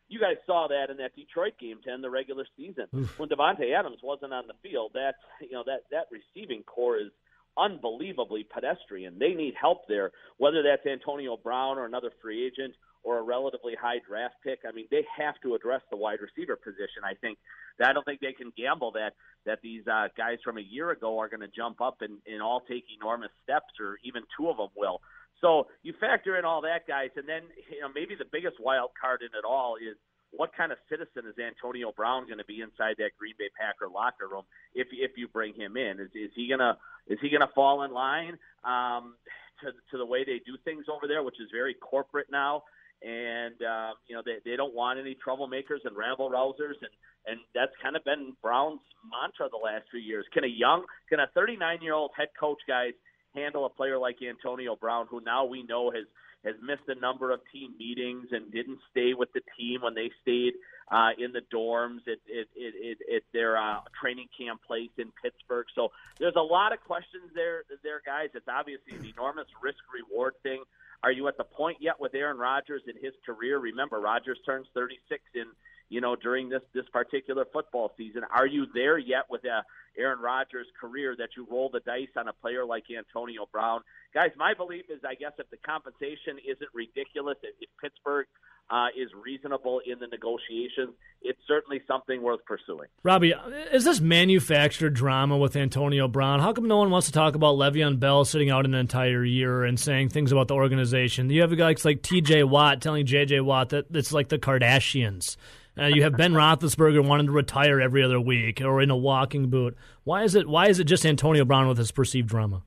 [0.08, 3.18] You guys saw that in that Detroit game to end the regular season Oof.
[3.18, 4.92] when Davante Adams wasn't on the field.
[4.94, 7.10] That you know that that receiving corps is
[7.56, 9.18] unbelievably pedestrian.
[9.18, 13.74] They need help there, whether that's Antonio Brown or another free agent or a relatively
[13.80, 14.60] high draft pick.
[14.66, 17.04] I mean, they have to address the wide receiver position.
[17.04, 17.38] I think
[17.82, 19.12] I don't think they can gamble that
[19.46, 22.40] that these uh, guys from a year ago are going to jump up and, and
[22.40, 25.00] all take enormous steps, or even two of them will.
[25.40, 28.90] So you factor in all that, guys, and then you know maybe the biggest wild
[28.98, 29.96] card in it all is
[30.36, 33.90] what kind of citizen is Antonio Brown going to be inside that Green Bay Packer
[33.92, 34.42] locker room
[34.74, 36.00] if if you bring him in?
[36.00, 39.14] Is is he gonna is he gonna fall in line um,
[39.60, 42.62] to to the way they do things over there, which is very corporate now?
[43.04, 46.90] And uh, you know they they don't want any troublemakers and rabble rousers, and
[47.26, 50.24] and that's kind of been Brown's mantra the last few years.
[50.32, 52.92] Can a young, can a 39 year old head coach guys
[53.34, 56.04] handle a player like Antonio Brown, who now we know has
[56.44, 60.10] has missed a number of team meetings and didn't stay with the team when they
[60.20, 60.52] stayed
[60.92, 65.66] uh, in the dorms at, at, at, at their uh, training camp place in Pittsburgh.
[65.74, 65.88] So
[66.18, 68.28] there's a lot of questions there, there, guys.
[68.34, 70.62] It's obviously an enormous risk reward thing.
[71.04, 73.58] Are you at the point yet with Aaron Rodgers in his career?
[73.58, 75.44] Remember, Rodgers turns 36 in
[75.88, 78.22] you know during this this particular football season.
[78.34, 79.62] Are you there yet with uh,
[79.96, 83.80] Aaron Rodgers' career that you roll the dice on a player like Antonio Brown?
[84.12, 88.26] Guys, my belief is I guess if the compensation isn't ridiculous, if, if Pittsburgh
[88.70, 92.88] uh, is reasonable in the negotiations, it's certainly something worth pursuing.
[93.02, 93.34] Robbie,
[93.72, 96.40] is this manufactured drama with Antonio Brown?
[96.40, 99.64] How come no one wants to talk about Le'Veon Bell sitting out an entire year
[99.64, 101.28] and saying things about the organization?
[101.30, 102.44] You have guys like T.J.
[102.44, 103.40] Watt telling J.J.
[103.40, 105.36] Watt that it's like the Kardashians.
[105.78, 109.50] Uh, you have Ben Roethlisberger wanting to retire every other week or in a walking
[109.50, 109.76] boot.
[110.04, 110.48] Why is it?
[110.48, 112.62] Why is it just Antonio Brown with his perceived drama?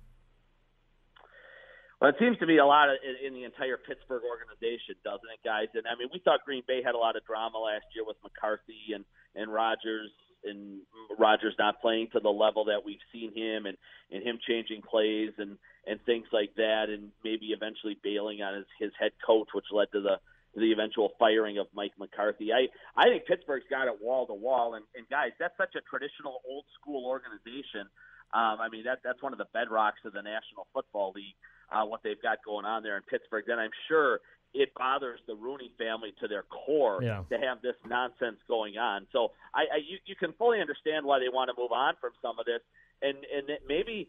[1.99, 5.29] Well, it seems to be a lot of, in, in the entire Pittsburgh organization, doesn't
[5.33, 5.67] it, guys?
[5.73, 8.17] And I mean, we thought Green Bay had a lot of drama last year with
[8.23, 9.03] McCarthy and
[9.35, 10.11] and Rodgers
[10.43, 10.81] and
[11.17, 13.77] Rodgers not playing to the level that we've seen him, and
[14.11, 18.65] and him changing plays and and things like that, and maybe eventually bailing on his
[18.79, 20.19] his head coach, which led to the
[20.55, 22.51] the eventual firing of Mike McCarthy.
[22.53, 25.81] I I think Pittsburgh's got it wall to wall, and and guys, that's such a
[25.81, 27.89] traditional old school organization.
[28.33, 31.35] Um, I mean that that's one of the bedrocks of the National Football League.
[31.69, 33.43] Uh, what they've got going on there in Pittsburgh.
[33.45, 34.21] Then I'm sure
[34.53, 37.23] it bothers the Rooney family to their core yeah.
[37.29, 39.05] to have this nonsense going on.
[39.11, 42.11] So I, I you, you can fully understand why they want to move on from
[42.21, 42.61] some of this,
[43.01, 44.07] and and maybe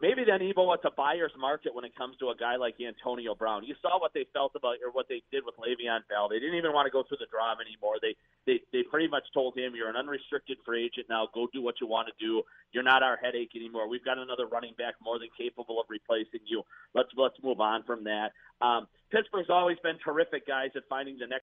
[0.00, 3.34] maybe then Evo it's a buyer's market when it comes to a guy like Antonio
[3.34, 3.64] Brown.
[3.64, 6.28] You saw what they felt about or what they did with Le'Veon Bell.
[6.28, 7.96] They didn't even want to go through the drama anymore.
[8.00, 8.14] They
[8.46, 11.28] they they pretty much told him you're an unrestricted free agent now.
[11.34, 12.42] Go do what you want to do.
[12.72, 13.88] You're not our headache anymore.
[13.88, 16.62] We've got another running back more than capable of replacing you.
[16.94, 18.32] Let's let's move on from that.
[18.60, 21.46] Um, Pittsburgh's always been terrific guys at finding the next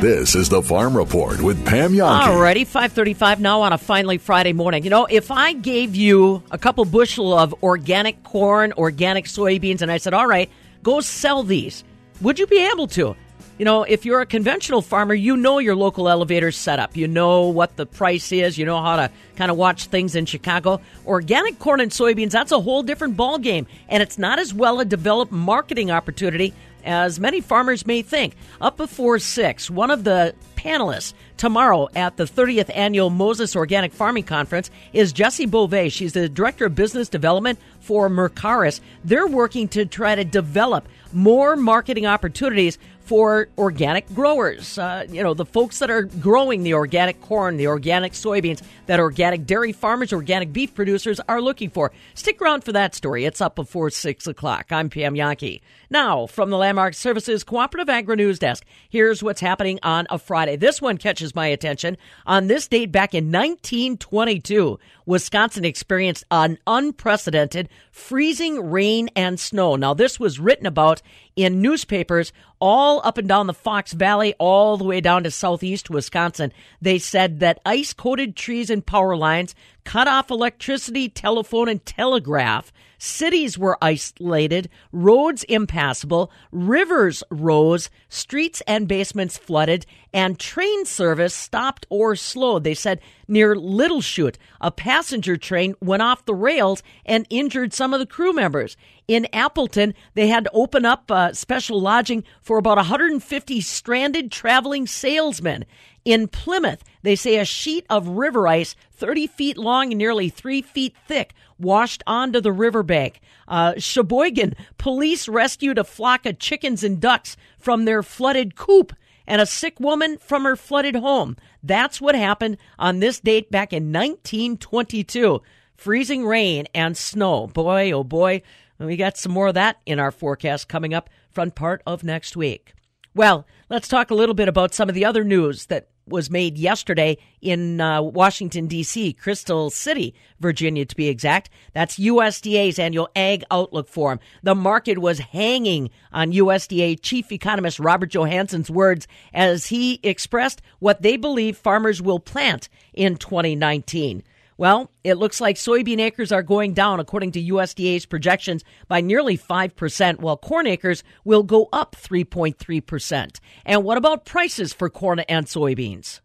[0.00, 2.26] This is the Farm Report with Pam Jahnke.
[2.26, 4.84] Alrighty, 535 now on a finally Friday morning.
[4.84, 9.90] You know, if I gave you a couple bushel of organic corn, organic soybeans, and
[9.90, 10.50] I said, all right,
[10.82, 11.82] go sell these,
[12.20, 13.16] would you be able to?
[13.58, 16.94] You know, if you're a conventional farmer, you know your local elevator setup.
[16.94, 18.58] You know what the price is.
[18.58, 20.78] You know how to kind of watch things in Chicago.
[21.06, 23.64] Organic corn and soybeans, that's a whole different ballgame.
[23.88, 26.52] And it's not as well a developed marketing opportunity
[26.86, 28.34] as many farmers may think.
[28.60, 34.24] Up before 6, one of the panelists tomorrow at the 30th annual Moses Organic Farming
[34.24, 35.90] Conference is Jessie Beauvais.
[35.90, 38.80] She's the Director of Business Development for Mercaris.
[39.04, 44.76] They're working to try to develop more marketing opportunities for organic growers.
[44.78, 48.98] Uh, you know, the folks that are growing the organic corn, the organic soybeans, that
[48.98, 51.92] organic dairy farmers, organic beef producers are looking for.
[52.14, 53.24] Stick around for that story.
[53.24, 54.72] It's up before 6 o'clock.
[54.72, 55.60] I'm Pam Jahnke.
[55.88, 60.56] Now, from the Landmark Services Cooperative Agri News Desk, here's what's happening on a Friday.
[60.56, 61.96] This one catches my attention.
[62.26, 69.76] On this date back in 1922, Wisconsin experienced an unprecedented freezing rain and snow.
[69.76, 71.02] Now, this was written about
[71.36, 75.88] in newspapers all up and down the Fox Valley, all the way down to southeast
[75.88, 76.52] Wisconsin.
[76.80, 82.72] They said that ice coated trees and power lines cut off electricity, telephone, and telegraph.
[82.98, 91.86] Cities were isolated, roads impassable, rivers rose, streets and basements flooded, and train service stopped
[91.90, 92.64] or slowed.
[92.64, 97.92] They said near Little Chute, a passenger train went off the rails and injured some
[97.92, 98.76] of the crew members.
[99.08, 104.86] In Appleton, they had to open up uh, special lodging for about 150 stranded traveling
[104.86, 105.64] salesmen.
[106.04, 110.62] In Plymouth, they say a sheet of river ice 30 feet long and nearly three
[110.62, 113.20] feet thick washed onto the riverbank.
[113.46, 118.92] Uh, Sheboygan, police rescued a flock of chickens and ducks from their flooded coop
[119.26, 121.36] and a sick woman from her flooded home.
[121.62, 125.42] That's what happened on this date back in 1922.
[125.76, 127.48] Freezing rain and snow.
[127.48, 128.42] Boy, oh boy,
[128.78, 132.36] we got some more of that in our forecast coming up front part of next
[132.36, 132.74] week.
[133.14, 136.56] Well, let's talk a little bit about some of the other news that was made
[136.56, 141.50] yesterday in uh, Washington, D.C., Crystal City, Virginia, to be exact.
[141.72, 144.20] That's USDA's annual Ag Outlook Forum.
[144.42, 151.02] The market was hanging on USDA Chief Economist Robert Johansson's words as he expressed what
[151.02, 154.22] they believe farmers will plant in 2019.
[154.58, 159.36] Well, it looks like soybean acres are going down, according to USDA's projections, by nearly
[159.36, 163.38] 5%, while corn acres will go up 3.3%.
[163.66, 166.20] And what about prices for corn and soybeans?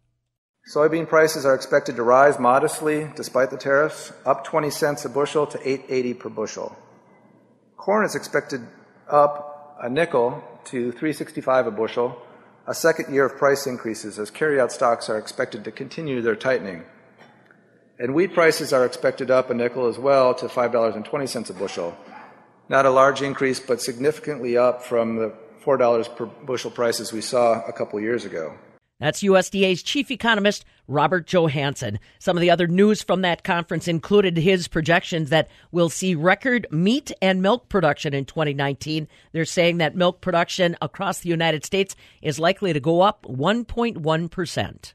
[0.74, 5.46] Soybean prices are expected to rise modestly despite the tariffs, up 20 cents a bushel
[5.48, 6.76] to 8.80 per bushel.
[7.76, 8.66] Corn is expected
[9.08, 12.16] up a nickel to 365 a bushel,
[12.66, 16.84] a second year of price increases as carryout stocks are expected to continue their tightening.
[18.02, 21.96] And wheat prices are expected up a nickel as well to $5.20 a bushel.
[22.68, 25.32] Not a large increase, but significantly up from the
[25.64, 28.54] $4 per bushel prices we saw a couple years ago.
[28.98, 32.00] That's USDA's chief economist, Robert Johansson.
[32.18, 36.66] Some of the other news from that conference included his projections that we'll see record
[36.72, 39.06] meat and milk production in 2019.
[39.30, 44.92] They're saying that milk production across the United States is likely to go up 1.1%.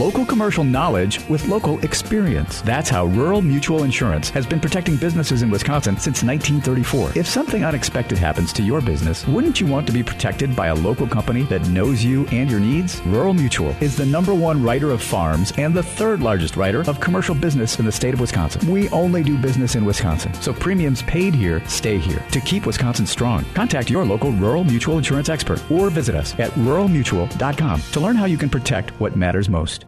[0.00, 2.62] Local commercial knowledge with local experience.
[2.62, 7.18] That's how Rural Mutual Insurance has been protecting businesses in Wisconsin since 1934.
[7.18, 10.74] If something unexpected happens to your business, wouldn't you want to be protected by a
[10.74, 13.02] local company that knows you and your needs?
[13.02, 17.00] Rural Mutual is the number one writer of farms and the third largest writer of
[17.00, 18.70] commercial business in the state of Wisconsin.
[18.70, 22.24] We only do business in Wisconsin, so premiums paid here stay here.
[22.30, 26.52] To keep Wisconsin strong, contact your local Rural Mutual Insurance expert or visit us at
[26.52, 29.79] ruralmutual.com to learn how you can protect what matters most.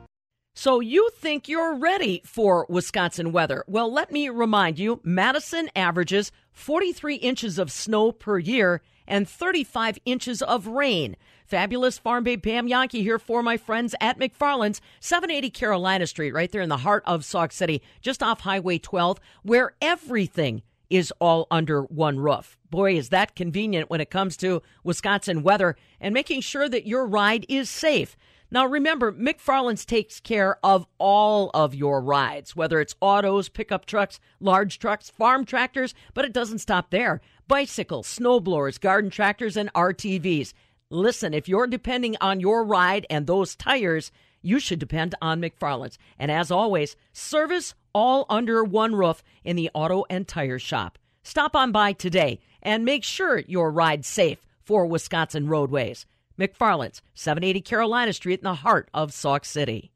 [0.55, 3.65] So you think you're ready for Wisconsin weather?
[3.67, 9.99] Well, let me remind you Madison averages 43 inches of snow per year, and 35
[10.05, 11.17] inches of rain.
[11.47, 16.53] Fabulous Farm Babe Pam Jahnke here for my friends at McFarland's, 780 Carolina Street, right
[16.53, 21.47] there in the heart of Sauk City, just off Highway 12, where everything is all
[21.51, 22.59] under one roof.
[22.71, 27.07] Boy, is that convenient when it comes to Wisconsin weather and making sure that your
[27.07, 28.17] ride is safe.
[28.53, 34.21] Now, remember, McFarland's takes care of all of your rides, whether it's autos, pickup trucks,
[34.41, 37.23] large trucks, farm tractors, but it doesn't stop there.
[37.49, 40.53] Bicycles, snowblowers, garden tractors, and RTVs.
[40.91, 45.97] Listen, if you're depending on your ride and those tires, you should depend on McFarland's.
[46.19, 50.99] And as always, service all under one roof in the auto and tire shop.
[51.23, 56.05] Stop on by today and make sure your ride's safe for Wisconsin roadways.
[56.39, 59.92] McFarland's, 780 Carolina Street in the heart of Sauk City.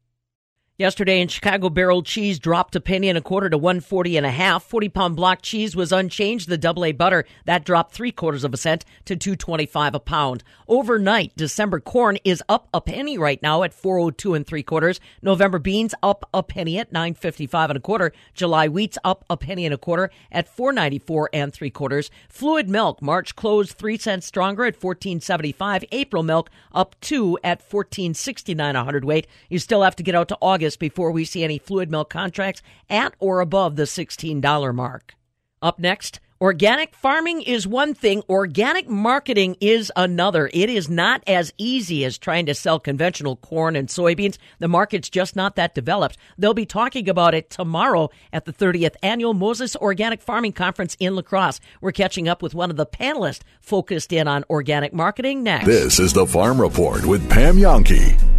[0.79, 4.29] Yesterday in Chicago, barrel cheese dropped a penny and a quarter to 140 and a
[4.29, 4.63] half.
[4.63, 6.47] 40 pound block cheese was unchanged.
[6.47, 10.43] The double A butter, that dropped three quarters of a cent to 225 a pound.
[10.67, 14.99] Overnight, December corn is up a penny right now at 402 and three quarters.
[15.23, 18.13] November beans up a penny at 955 and a quarter.
[18.35, 22.11] July wheats up a penny and a quarter at 494 and three quarters.
[22.29, 25.85] Fluid milk, March closed three cents stronger at 1475.
[25.91, 29.25] April milk up two at 1469 a hundredweight.
[29.49, 32.09] You still have to get out to August August before we see any fluid milk
[32.09, 35.15] contracts at or above the $16 mark.
[35.61, 40.51] Up next, Organic farming is one thing, organic marketing is another.
[40.53, 44.37] It is not as easy as trying to sell conventional corn and soybeans.
[44.59, 46.15] The market's just not that developed.
[46.37, 51.15] They'll be talking about it tomorrow at the 30th annual Moses Organic Farming Conference in
[51.15, 51.59] La Crosse.
[51.81, 55.65] We're catching up with one of the panelists focused in on organic marketing next.
[55.65, 58.36] This is the Farm Report with Pam Jahnke.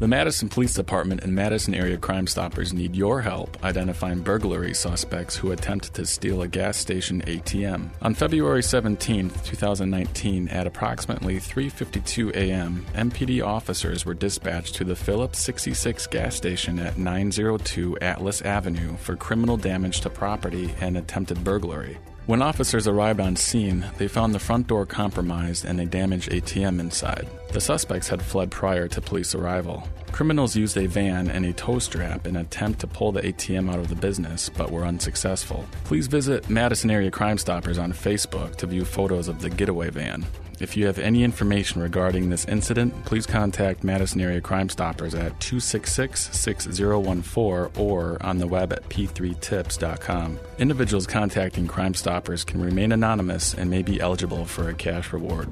[0.00, 5.36] The Madison Police Department and Madison area Crime Stoppers need your help identifying burglary suspects
[5.36, 7.90] who attempted to steal a gas station ATM.
[8.00, 15.38] On February 17, 2019, at approximately 3:52 a.m., MPD officers were dispatched to the Phillips
[15.40, 21.98] 66 gas station at 902 Atlas Avenue for criminal damage to property and attempted burglary.
[22.30, 26.78] When officers arrived on scene, they found the front door compromised and a damaged ATM
[26.78, 27.26] inside.
[27.50, 29.82] The suspects had fled prior to police arrival.
[30.12, 33.68] Criminals used a van and a tow strap in an attempt to pull the ATM
[33.68, 35.66] out of the business, but were unsuccessful.
[35.82, 40.24] Please visit Madison Area Crime Stoppers on Facebook to view photos of the getaway van.
[40.60, 45.40] If you have any information regarding this incident, please contact Madison Area Crime Stoppers at
[45.40, 50.38] 266 6014 or on the web at p3tips.com.
[50.58, 55.48] Individuals contacting Crime Stoppers can remain anonymous and may be eligible for a cash reward.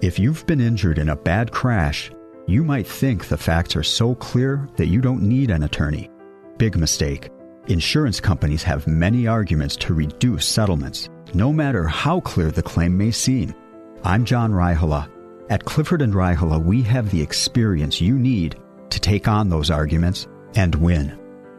[0.00, 2.10] If you've been injured in a bad crash,
[2.46, 6.08] you might think the facts are so clear that you don't need an attorney.
[6.56, 7.28] Big mistake.
[7.66, 13.10] Insurance companies have many arguments to reduce settlements no matter how clear the claim may
[13.10, 13.54] seem.
[14.04, 15.10] I'm John Raihala.
[15.50, 18.56] At Clifford and Raihala, we have the experience you need
[18.90, 21.18] to take on those arguments and win.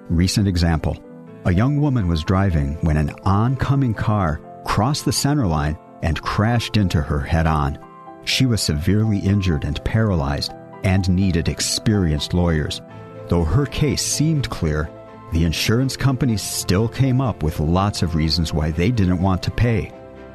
[0.10, 0.98] Recent example.
[1.46, 6.78] A young woman was driving when an oncoming car crossed the center line and crashed
[6.78, 7.78] into her head on.
[8.26, 10.54] She was severely injured and paralyzed
[10.84, 12.82] and needed experienced lawyers.
[13.28, 14.90] Though her case seemed clear,
[15.32, 19.52] the insurance companies still came up with lots of reasons why they didn't want to
[19.52, 19.92] pay.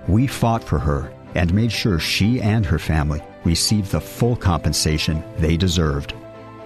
[0.08, 5.22] We fought for her and made sure she and her family received the full compensation
[5.38, 6.14] they deserved.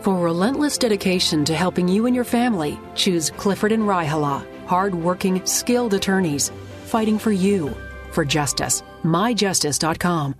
[0.00, 5.94] For relentless dedication to helping you and your family, choose Clifford and Raihala, hard-working, skilled
[5.94, 6.50] attorneys
[6.84, 7.74] fighting for you
[8.12, 8.82] for justice.
[9.02, 10.34] MyJustice.com.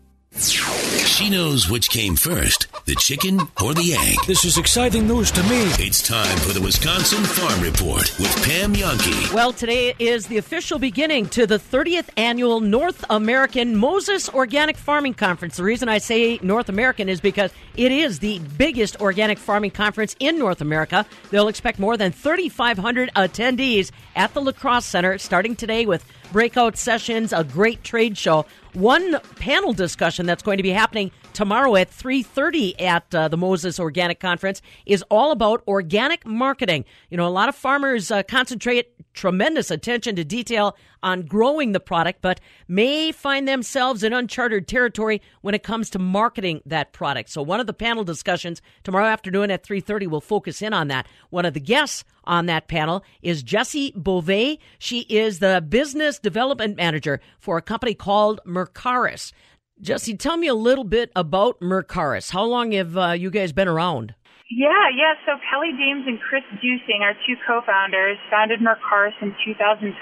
[1.14, 4.16] She knows which came first, the chicken or the egg.
[4.26, 5.62] This is exciting news to me.
[5.78, 9.32] It's time for the Wisconsin Farm Report with Pam Jahnke.
[9.32, 15.14] Well, today is the official beginning to the 30th annual North American Moses Organic Farming
[15.14, 15.56] Conference.
[15.56, 20.16] The reason I say North American is because it is the biggest organic farming conference
[20.18, 21.06] in North America.
[21.30, 26.04] They'll expect more than 3,500 attendees at the La Crosse Center starting today with
[26.34, 28.44] breakout sessions, a great trade show.
[28.72, 33.80] One panel discussion that's going to be happening tomorrow at 3.30 at uh, the moses
[33.80, 38.93] organic conference is all about organic marketing you know a lot of farmers uh, concentrate
[39.14, 45.22] tremendous attention to detail on growing the product but may find themselves in uncharted territory
[45.40, 49.50] when it comes to marketing that product so one of the panel discussions tomorrow afternoon
[49.50, 53.42] at 3.30 will focus in on that one of the guests on that panel is
[53.42, 54.58] Jessie Beauvais.
[54.78, 59.32] She is the business development manager for a company called Mercaris.
[59.80, 62.30] Jesse, tell me a little bit about Mercaris.
[62.30, 64.14] How long have uh, you guys been around?
[64.52, 65.16] Yeah, yeah.
[65.24, 69.96] So Kellee James and Chris Dusing, our two co-founders, founded Mercaris in 2012.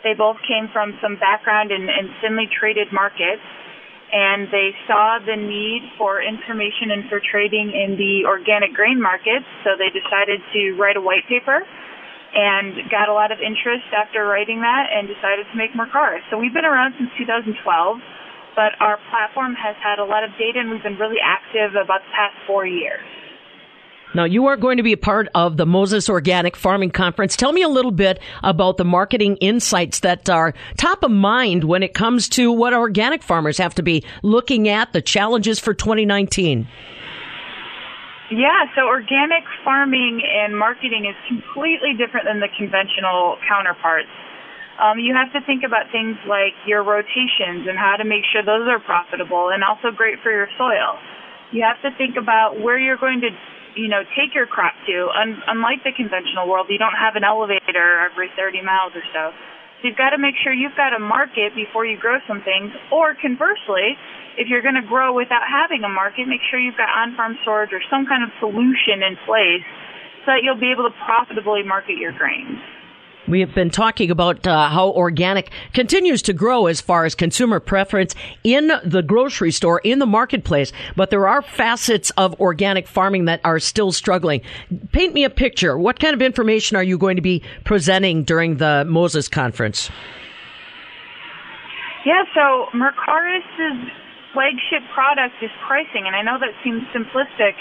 [0.00, 3.44] They both came from some background in, in thinly traded markets,
[4.12, 9.44] and they saw the need for information and for trading in the organic grain markets.
[9.60, 14.24] So they decided to write a white paper, and got a lot of interest after
[14.24, 16.24] writing that, and decided to make Mercaris.
[16.32, 17.60] So we've been around since 2012
[18.54, 22.06] but our platform has had a lot of data and we've been really active about
[22.06, 23.02] the past four years.
[24.14, 27.34] Now, you are going to be a part of the Moses Organic Farming Conference.
[27.34, 31.82] Tell me a little bit about the marketing insights that are top of mind when
[31.82, 36.68] it comes to what organic farmers have to be looking at, the challenges for 2019.
[38.30, 44.08] Yeah, so organic farming and marketing is completely different than the conventional counterparts.
[44.78, 48.42] Um, you have to think about things like your rotations and how to make sure
[48.42, 50.98] those are profitable and also great for your soil.
[51.50, 53.30] You have to think about where you're going to
[53.76, 55.10] you know, take your crop to.
[55.14, 59.34] Un- unlike the conventional world, you don't have an elevator every 30 miles or so.
[59.82, 62.72] So you've got to make sure you've got a market before you grow some things.
[62.88, 63.98] Or conversely,
[64.38, 67.70] if you're going to grow without having a market, make sure you've got on-farm storage
[67.72, 69.66] or some kind of solution in place
[70.24, 72.58] so that you'll be able to profitably market your grains.
[73.26, 77.58] We have been talking about uh, how organic continues to grow as far as consumer
[77.58, 83.24] preference in the grocery store, in the marketplace, but there are facets of organic farming
[83.24, 84.42] that are still struggling.
[84.92, 85.78] Paint me a picture.
[85.78, 89.90] What kind of information are you going to be presenting during the Moses conference?
[92.04, 93.88] Yeah, so Mercaris'
[94.34, 97.54] flagship product is pricing, and I know that seems simplistic,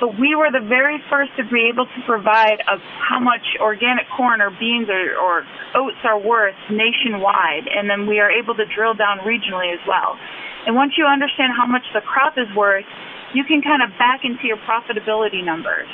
[0.00, 4.08] but we were the very first to be able to provide of how much organic
[4.16, 5.44] corn or beans or, or
[5.76, 10.16] oats are worth nationwide, and then we are able to drill down regionally as well.
[10.66, 12.88] And once you understand how much the crop is worth,
[13.34, 15.86] you can kind of back into your profitability numbers.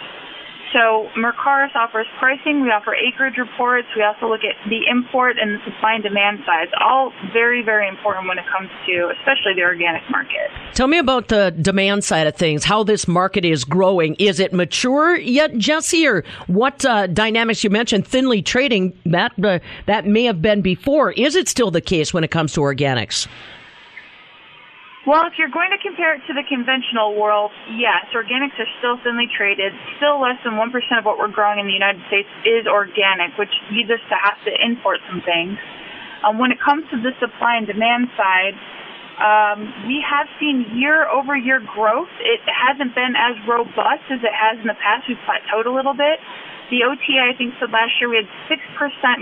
[0.72, 2.62] So Mercaris offers pricing.
[2.62, 3.86] We offer acreage reports.
[3.96, 6.70] We also look at the import and the supply and demand sides.
[6.80, 10.50] All very, very important when it comes to, especially the organic market.
[10.74, 12.64] Tell me about the demand side of things.
[12.64, 14.16] How this market is growing.
[14.16, 18.06] Is it mature yet, Jesse, or what uh, dynamics you mentioned?
[18.06, 21.12] Thinly trading that uh, that may have been before.
[21.12, 23.28] Is it still the case when it comes to organics?
[25.06, 28.98] Well, if you're going to compare it to the conventional world, yes, organics are still
[29.06, 29.70] thinly traded.
[30.02, 30.66] Still less than 1%
[30.98, 34.34] of what we're growing in the United States is organic, which leads us to have
[34.42, 35.62] to import some things.
[36.26, 38.58] Um, when it comes to the supply and demand side,
[39.22, 42.10] um, we have seen year over year growth.
[42.18, 45.06] It hasn't been as robust as it has in the past.
[45.06, 46.18] We've plateaued a little bit.
[46.70, 48.58] The OTA, I think, said last year we had 6%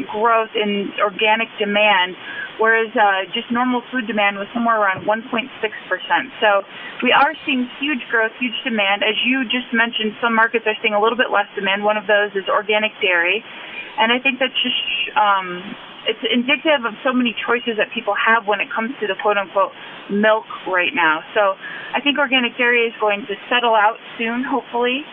[0.09, 2.16] growth in organic demand,
[2.57, 5.53] whereas uh, just normal food demand was somewhere around 1.6%.
[6.40, 6.64] So
[7.05, 9.05] we are seeing huge growth, huge demand.
[9.05, 11.84] As you just mentioned, some markets are seeing a little bit less demand.
[11.84, 13.45] One of those is organic dairy.
[14.01, 14.80] And I think that's just,
[15.14, 15.61] um,
[16.09, 19.36] it's indicative of so many choices that people have when it comes to the quote
[19.36, 19.72] unquote
[20.09, 21.20] milk right now.
[21.36, 21.61] So
[21.92, 25.05] I think organic dairy is going to settle out soon, hopefully.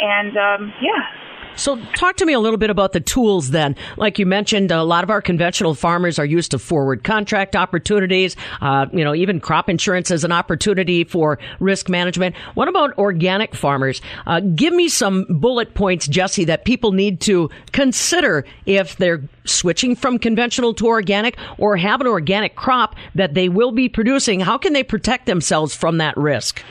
[0.00, 1.08] And um, yeah,
[1.56, 3.76] so, talk to me a little bit about the tools then.
[3.96, 8.36] Like you mentioned, a lot of our conventional farmers are used to forward contract opportunities,
[8.60, 12.36] uh, you know, even crop insurance as an opportunity for risk management.
[12.54, 14.00] What about organic farmers?
[14.26, 19.96] Uh, give me some bullet points, Jesse, that people need to consider if they're switching
[19.96, 24.40] from conventional to organic or have an organic crop that they will be producing.
[24.40, 26.62] How can they protect themselves from that risk?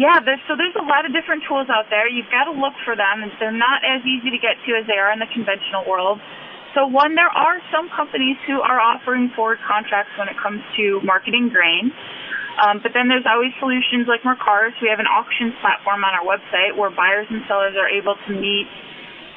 [0.00, 2.08] Yeah, there's, so there's a lot of different tools out there.
[2.08, 4.88] You've got to look for them, and they're not as easy to get to as
[4.88, 6.16] they are in the conventional world.
[6.72, 11.04] So one, there are some companies who are offering forward contracts when it comes to
[11.04, 11.92] marketing grain.
[12.64, 14.72] Um, but then there's always solutions like Mercaris.
[14.80, 18.32] We have an auctions platform on our website where buyers and sellers are able to
[18.32, 18.72] meet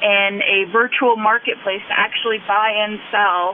[0.00, 3.52] in a virtual marketplace to actually buy and sell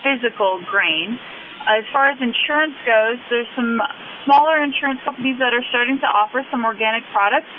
[0.00, 1.20] physical grain.
[1.66, 3.80] As far as insurance goes, there's some
[4.24, 7.50] smaller insurance companies that are starting to offer some organic products.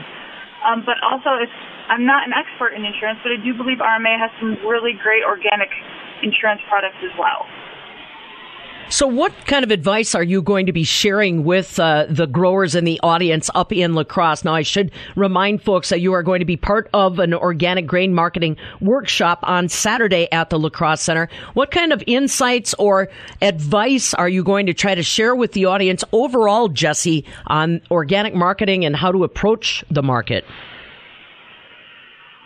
[0.63, 1.49] Um, but also, if
[1.89, 5.23] I'm not an expert in insurance, but I do believe RMA has some really great
[5.23, 5.71] organic
[6.21, 7.47] insurance products as well.
[8.91, 12.73] So, what kind of advice are you going to be sharing with uh, the growers
[12.73, 14.43] and the audience up in La Crosse?
[14.43, 17.85] Now, I should remind folks that you are going to be part of an organic
[17.85, 21.29] grain marketing workshop on Saturday at the La Crosse Center.
[21.53, 23.09] What kind of insights or
[23.43, 28.33] advice are you going to try to share with the audience overall, Jesse, on organic
[28.33, 30.45] marketing and how to approach the market?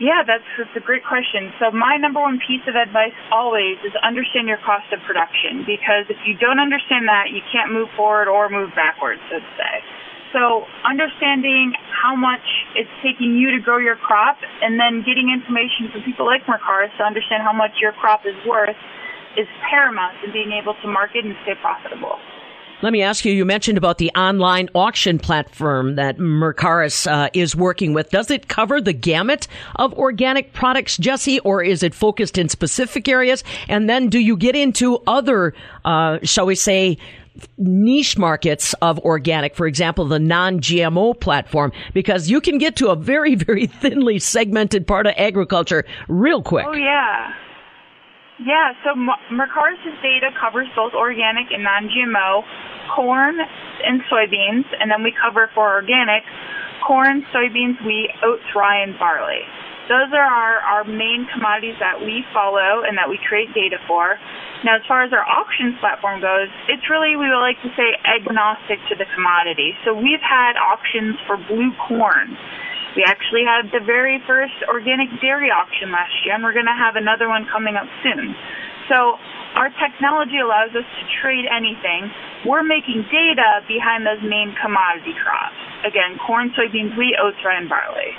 [0.02, 1.54] Yeah, that's, that's a great question.
[1.62, 6.10] So my number one piece of advice always is understand your cost of production because
[6.10, 9.76] if you don't understand that, you can't move forward or move backwards, so to say.
[10.34, 12.42] So understanding how much
[12.74, 16.90] it's taking you to grow your crop and then getting information from people like Mercaris
[16.98, 18.76] to understand how much your crop is worth
[19.38, 22.18] is paramount in being able to market and stay profitable.
[22.84, 27.56] Let me ask you, you mentioned about the online auction platform that Mercaris uh, is
[27.56, 28.10] working with.
[28.10, 33.08] Does it cover the gamut of organic products, Jesse, or is it focused in specific
[33.08, 33.46] areas?
[33.70, 35.54] And then do you get into other,
[35.86, 36.98] uh, shall we say,
[37.58, 42.98] niche markets of organic, for example, the non-GMO platform, because you can get to a
[42.98, 46.66] very, very thinly segmented part of agriculture real quick.
[46.68, 47.34] Oh, yeah.
[48.44, 48.92] Yeah, so
[49.32, 52.44] Mercaris' data covers both organic and non-GMO
[52.92, 56.24] corn and soybeans, and then we cover for organic
[56.86, 59.48] corn, soybeans, wheat, oats, rye, and barley.
[59.88, 64.20] Those are our, our main commodities that we follow and that we create data for.
[64.64, 67.96] Now, as far as our auctions platform goes, it's really, we would like to say,
[68.08, 69.76] agnostic to the commodity.
[69.84, 72.36] So we've had auctions for blue corn.
[72.96, 76.78] We actually had the very first organic dairy auction last year, and we're going to
[76.78, 78.38] have another one coming up soon.
[78.90, 79.18] So
[79.58, 82.10] our technology allows us to trade anything.
[82.46, 85.58] We're making data behind those main commodity crops.
[85.88, 88.12] Again, corn, soybeans, wheat, oats, rye, and barley.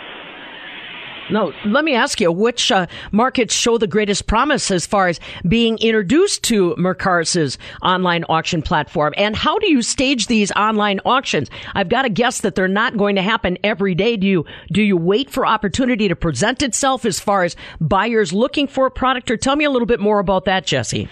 [1.30, 5.18] No, let me ask you, which uh, markets show the greatest promise as far as
[5.48, 9.14] being introduced to Mercaris's online auction platform?
[9.16, 11.48] And how do you stage these online auctions?
[11.74, 14.18] I've got to guess that they're not going to happen every day.
[14.18, 18.66] Do you, do you wait for opportunity to present itself as far as buyers looking
[18.66, 19.30] for a product?
[19.30, 21.08] Or tell me a little bit more about that, Jesse.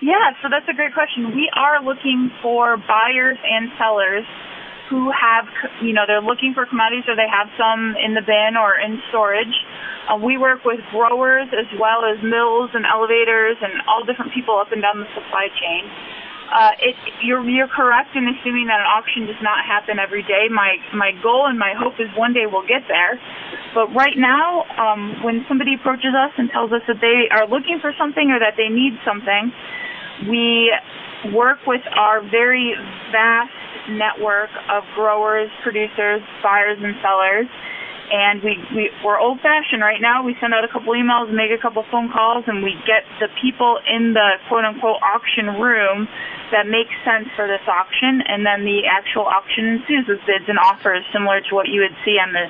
[0.00, 1.34] Yeah, so that's a great question.
[1.34, 4.24] We are looking for buyers and sellers
[4.88, 5.44] who have,
[5.84, 9.00] you know, they're looking for commodities or they have some in the bin or in
[9.12, 9.52] storage.
[10.08, 14.56] Uh, we work with growers as well as mills and elevators and all different people
[14.56, 15.84] up and down the supply chain.
[16.48, 20.48] Uh, it, you're, you're correct in assuming that an auction does not happen every day.
[20.48, 23.20] My, my goal and my hope is one day we'll get there.
[23.76, 27.76] But right now, um, when somebody approaches us and tells us that they are looking
[27.84, 29.52] for something or that they need something,
[30.24, 30.72] we
[31.36, 32.72] work with our very
[33.12, 33.52] vast
[33.88, 37.46] network of growers, producers, buyers, and sellers.
[38.08, 40.24] And we, we, we're old fashioned right now.
[40.24, 43.28] We send out a couple emails, make a couple phone calls, and we get the
[43.36, 46.08] people in the quote unquote auction room
[46.50, 48.24] that make sense for this auction.
[48.24, 51.96] And then the actual auction ensues with bids and offers similar to what you would
[52.04, 52.48] see on the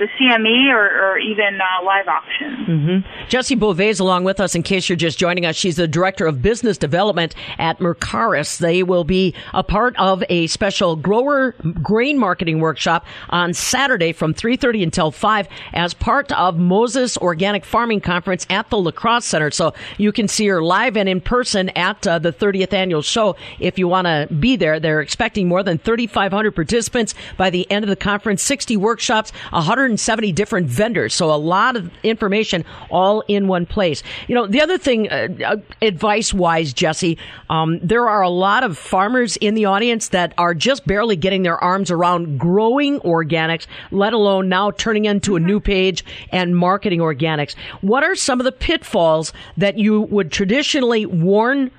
[0.00, 2.68] the CME or, or even uh, live auctions.
[2.68, 3.28] Mm-hmm.
[3.28, 5.56] Jessie Beauvais is along with us in case you're just joining us.
[5.56, 8.58] She's the Director of Business Development at Mercaris.
[8.58, 14.32] They will be a part of a special grower grain marketing workshop on Saturday from
[14.32, 19.50] 3.30 until 5 as part of Moses Organic Farming Conference at the La Crosse Center.
[19.50, 23.36] So you can see her live and in person at uh, the 30th annual show
[23.58, 24.80] if you want to be there.
[24.80, 29.89] They're expecting more than 3,500 participants by the end of the conference, 60 workshops, 100
[29.90, 31.12] 170 different vendors.
[31.14, 34.04] So a lot of information all in one place.
[34.28, 37.18] You know, the other thing, uh, uh advice wise, Jesse,
[37.48, 41.42] um, there are a lot of farmers in the audience that are just barely getting
[41.42, 47.00] their arms around growing organics, let alone now turning into a new page and marketing
[47.00, 47.56] organics.
[47.80, 51.72] What are some of the pitfalls that you would traditionally warn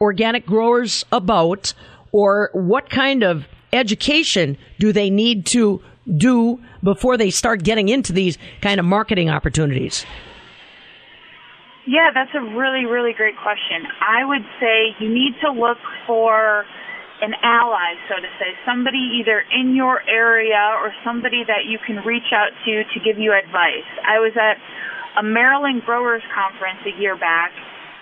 [0.00, 1.74] organic growers about,
[2.12, 5.82] or what kind of education do they need to
[6.16, 10.06] do before they start getting into these kind of marketing opportunities?
[11.86, 13.88] Yeah, that's a really, really great question.
[14.04, 16.66] I would say you need to look for
[17.20, 22.04] an ally, so to say, somebody either in your area or somebody that you can
[22.04, 23.88] reach out to to give you advice.
[24.06, 24.60] I was at
[25.18, 27.50] a Maryland Growers Conference a year back,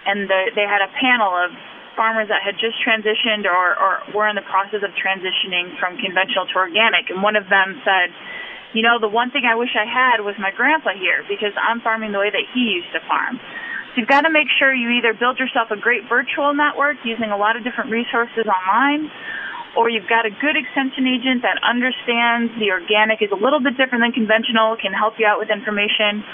[0.04, 1.50] and the, they had a panel of
[1.96, 6.46] farmers that had just transitioned or, or were in the process of transitioning from conventional
[6.52, 7.08] to organic.
[7.10, 8.12] And one of them said,
[8.76, 11.80] you know, the one thing I wish I had was my grandpa here because I'm
[11.80, 13.40] farming the way that he used to farm.
[13.40, 17.32] So you've got to make sure you either build yourself a great virtual network using
[17.32, 19.08] a lot of different resources online,
[19.76, 23.76] or you've got a good extension agent that understands the organic is a little bit
[23.76, 26.24] different than conventional, can help you out with information,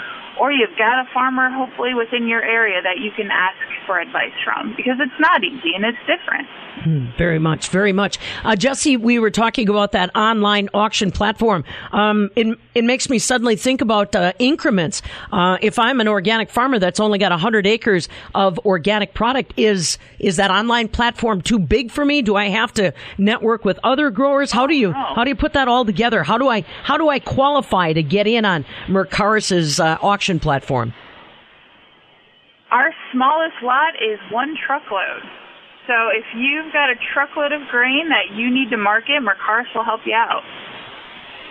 [0.41, 4.33] or you've got a farmer hopefully within your area that you can ask for advice
[4.45, 6.49] from because it's not easy and it's different.
[6.83, 8.19] Hmm, very much, very much.
[8.43, 11.65] Uh, Jesse, we were talking about that online auction platform.
[11.93, 15.03] Um, it, it makes me suddenly think about uh, increments.
[15.31, 19.99] Uh, if I'm an organic farmer that's only got 100 acres of organic product, is
[20.19, 22.23] is that online platform too big for me?
[22.23, 22.95] Do I have to
[23.33, 24.53] network with other growers?
[24.53, 26.23] How do you how do you put that all together?
[26.23, 30.93] How do I how do I qualify to get in on Mercaris's uh, auction platform?
[32.71, 35.23] Our smallest lot is one truckload.
[35.87, 39.85] So if you've got a truckload of grain that you need to market, Mercaris will
[39.85, 40.43] help you out.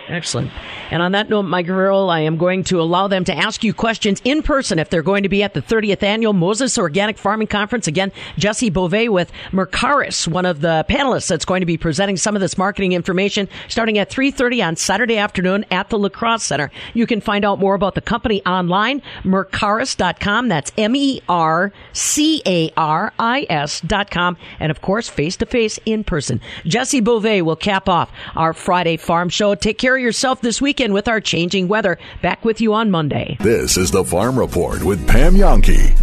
[0.08, 0.50] Excellent.
[0.90, 3.72] And on that note, Mike Guerrero, I am going to allow them to ask you
[3.72, 7.46] questions in person if they're going to be at the 30th annual Moses Organic Farming
[7.46, 7.86] Conference.
[7.86, 12.34] Again, Jesse Beauvais with Mercaris, one of the panelists that's going to be presenting some
[12.34, 16.72] of this marketing information starting at 3.30 on Saturday afternoon at the La Crosse Center.
[16.94, 20.48] You can find out more about the company online, mercaris.com.
[20.48, 21.72] That's M-E-R-C-A-R-I-S
[23.82, 24.36] dot com.
[24.58, 26.40] And of course, face to face in person.
[26.64, 29.54] Jesse Beauvais will cap off our Friday farm show.
[29.54, 31.98] Take care of yourself this weekend with our changing weather.
[32.22, 33.36] Back with you on Monday.
[33.40, 35.98] This is the Farm Report with Pam Jahnke.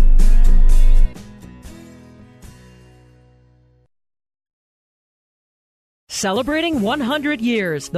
[6.11, 7.89] Celebrating 100 years.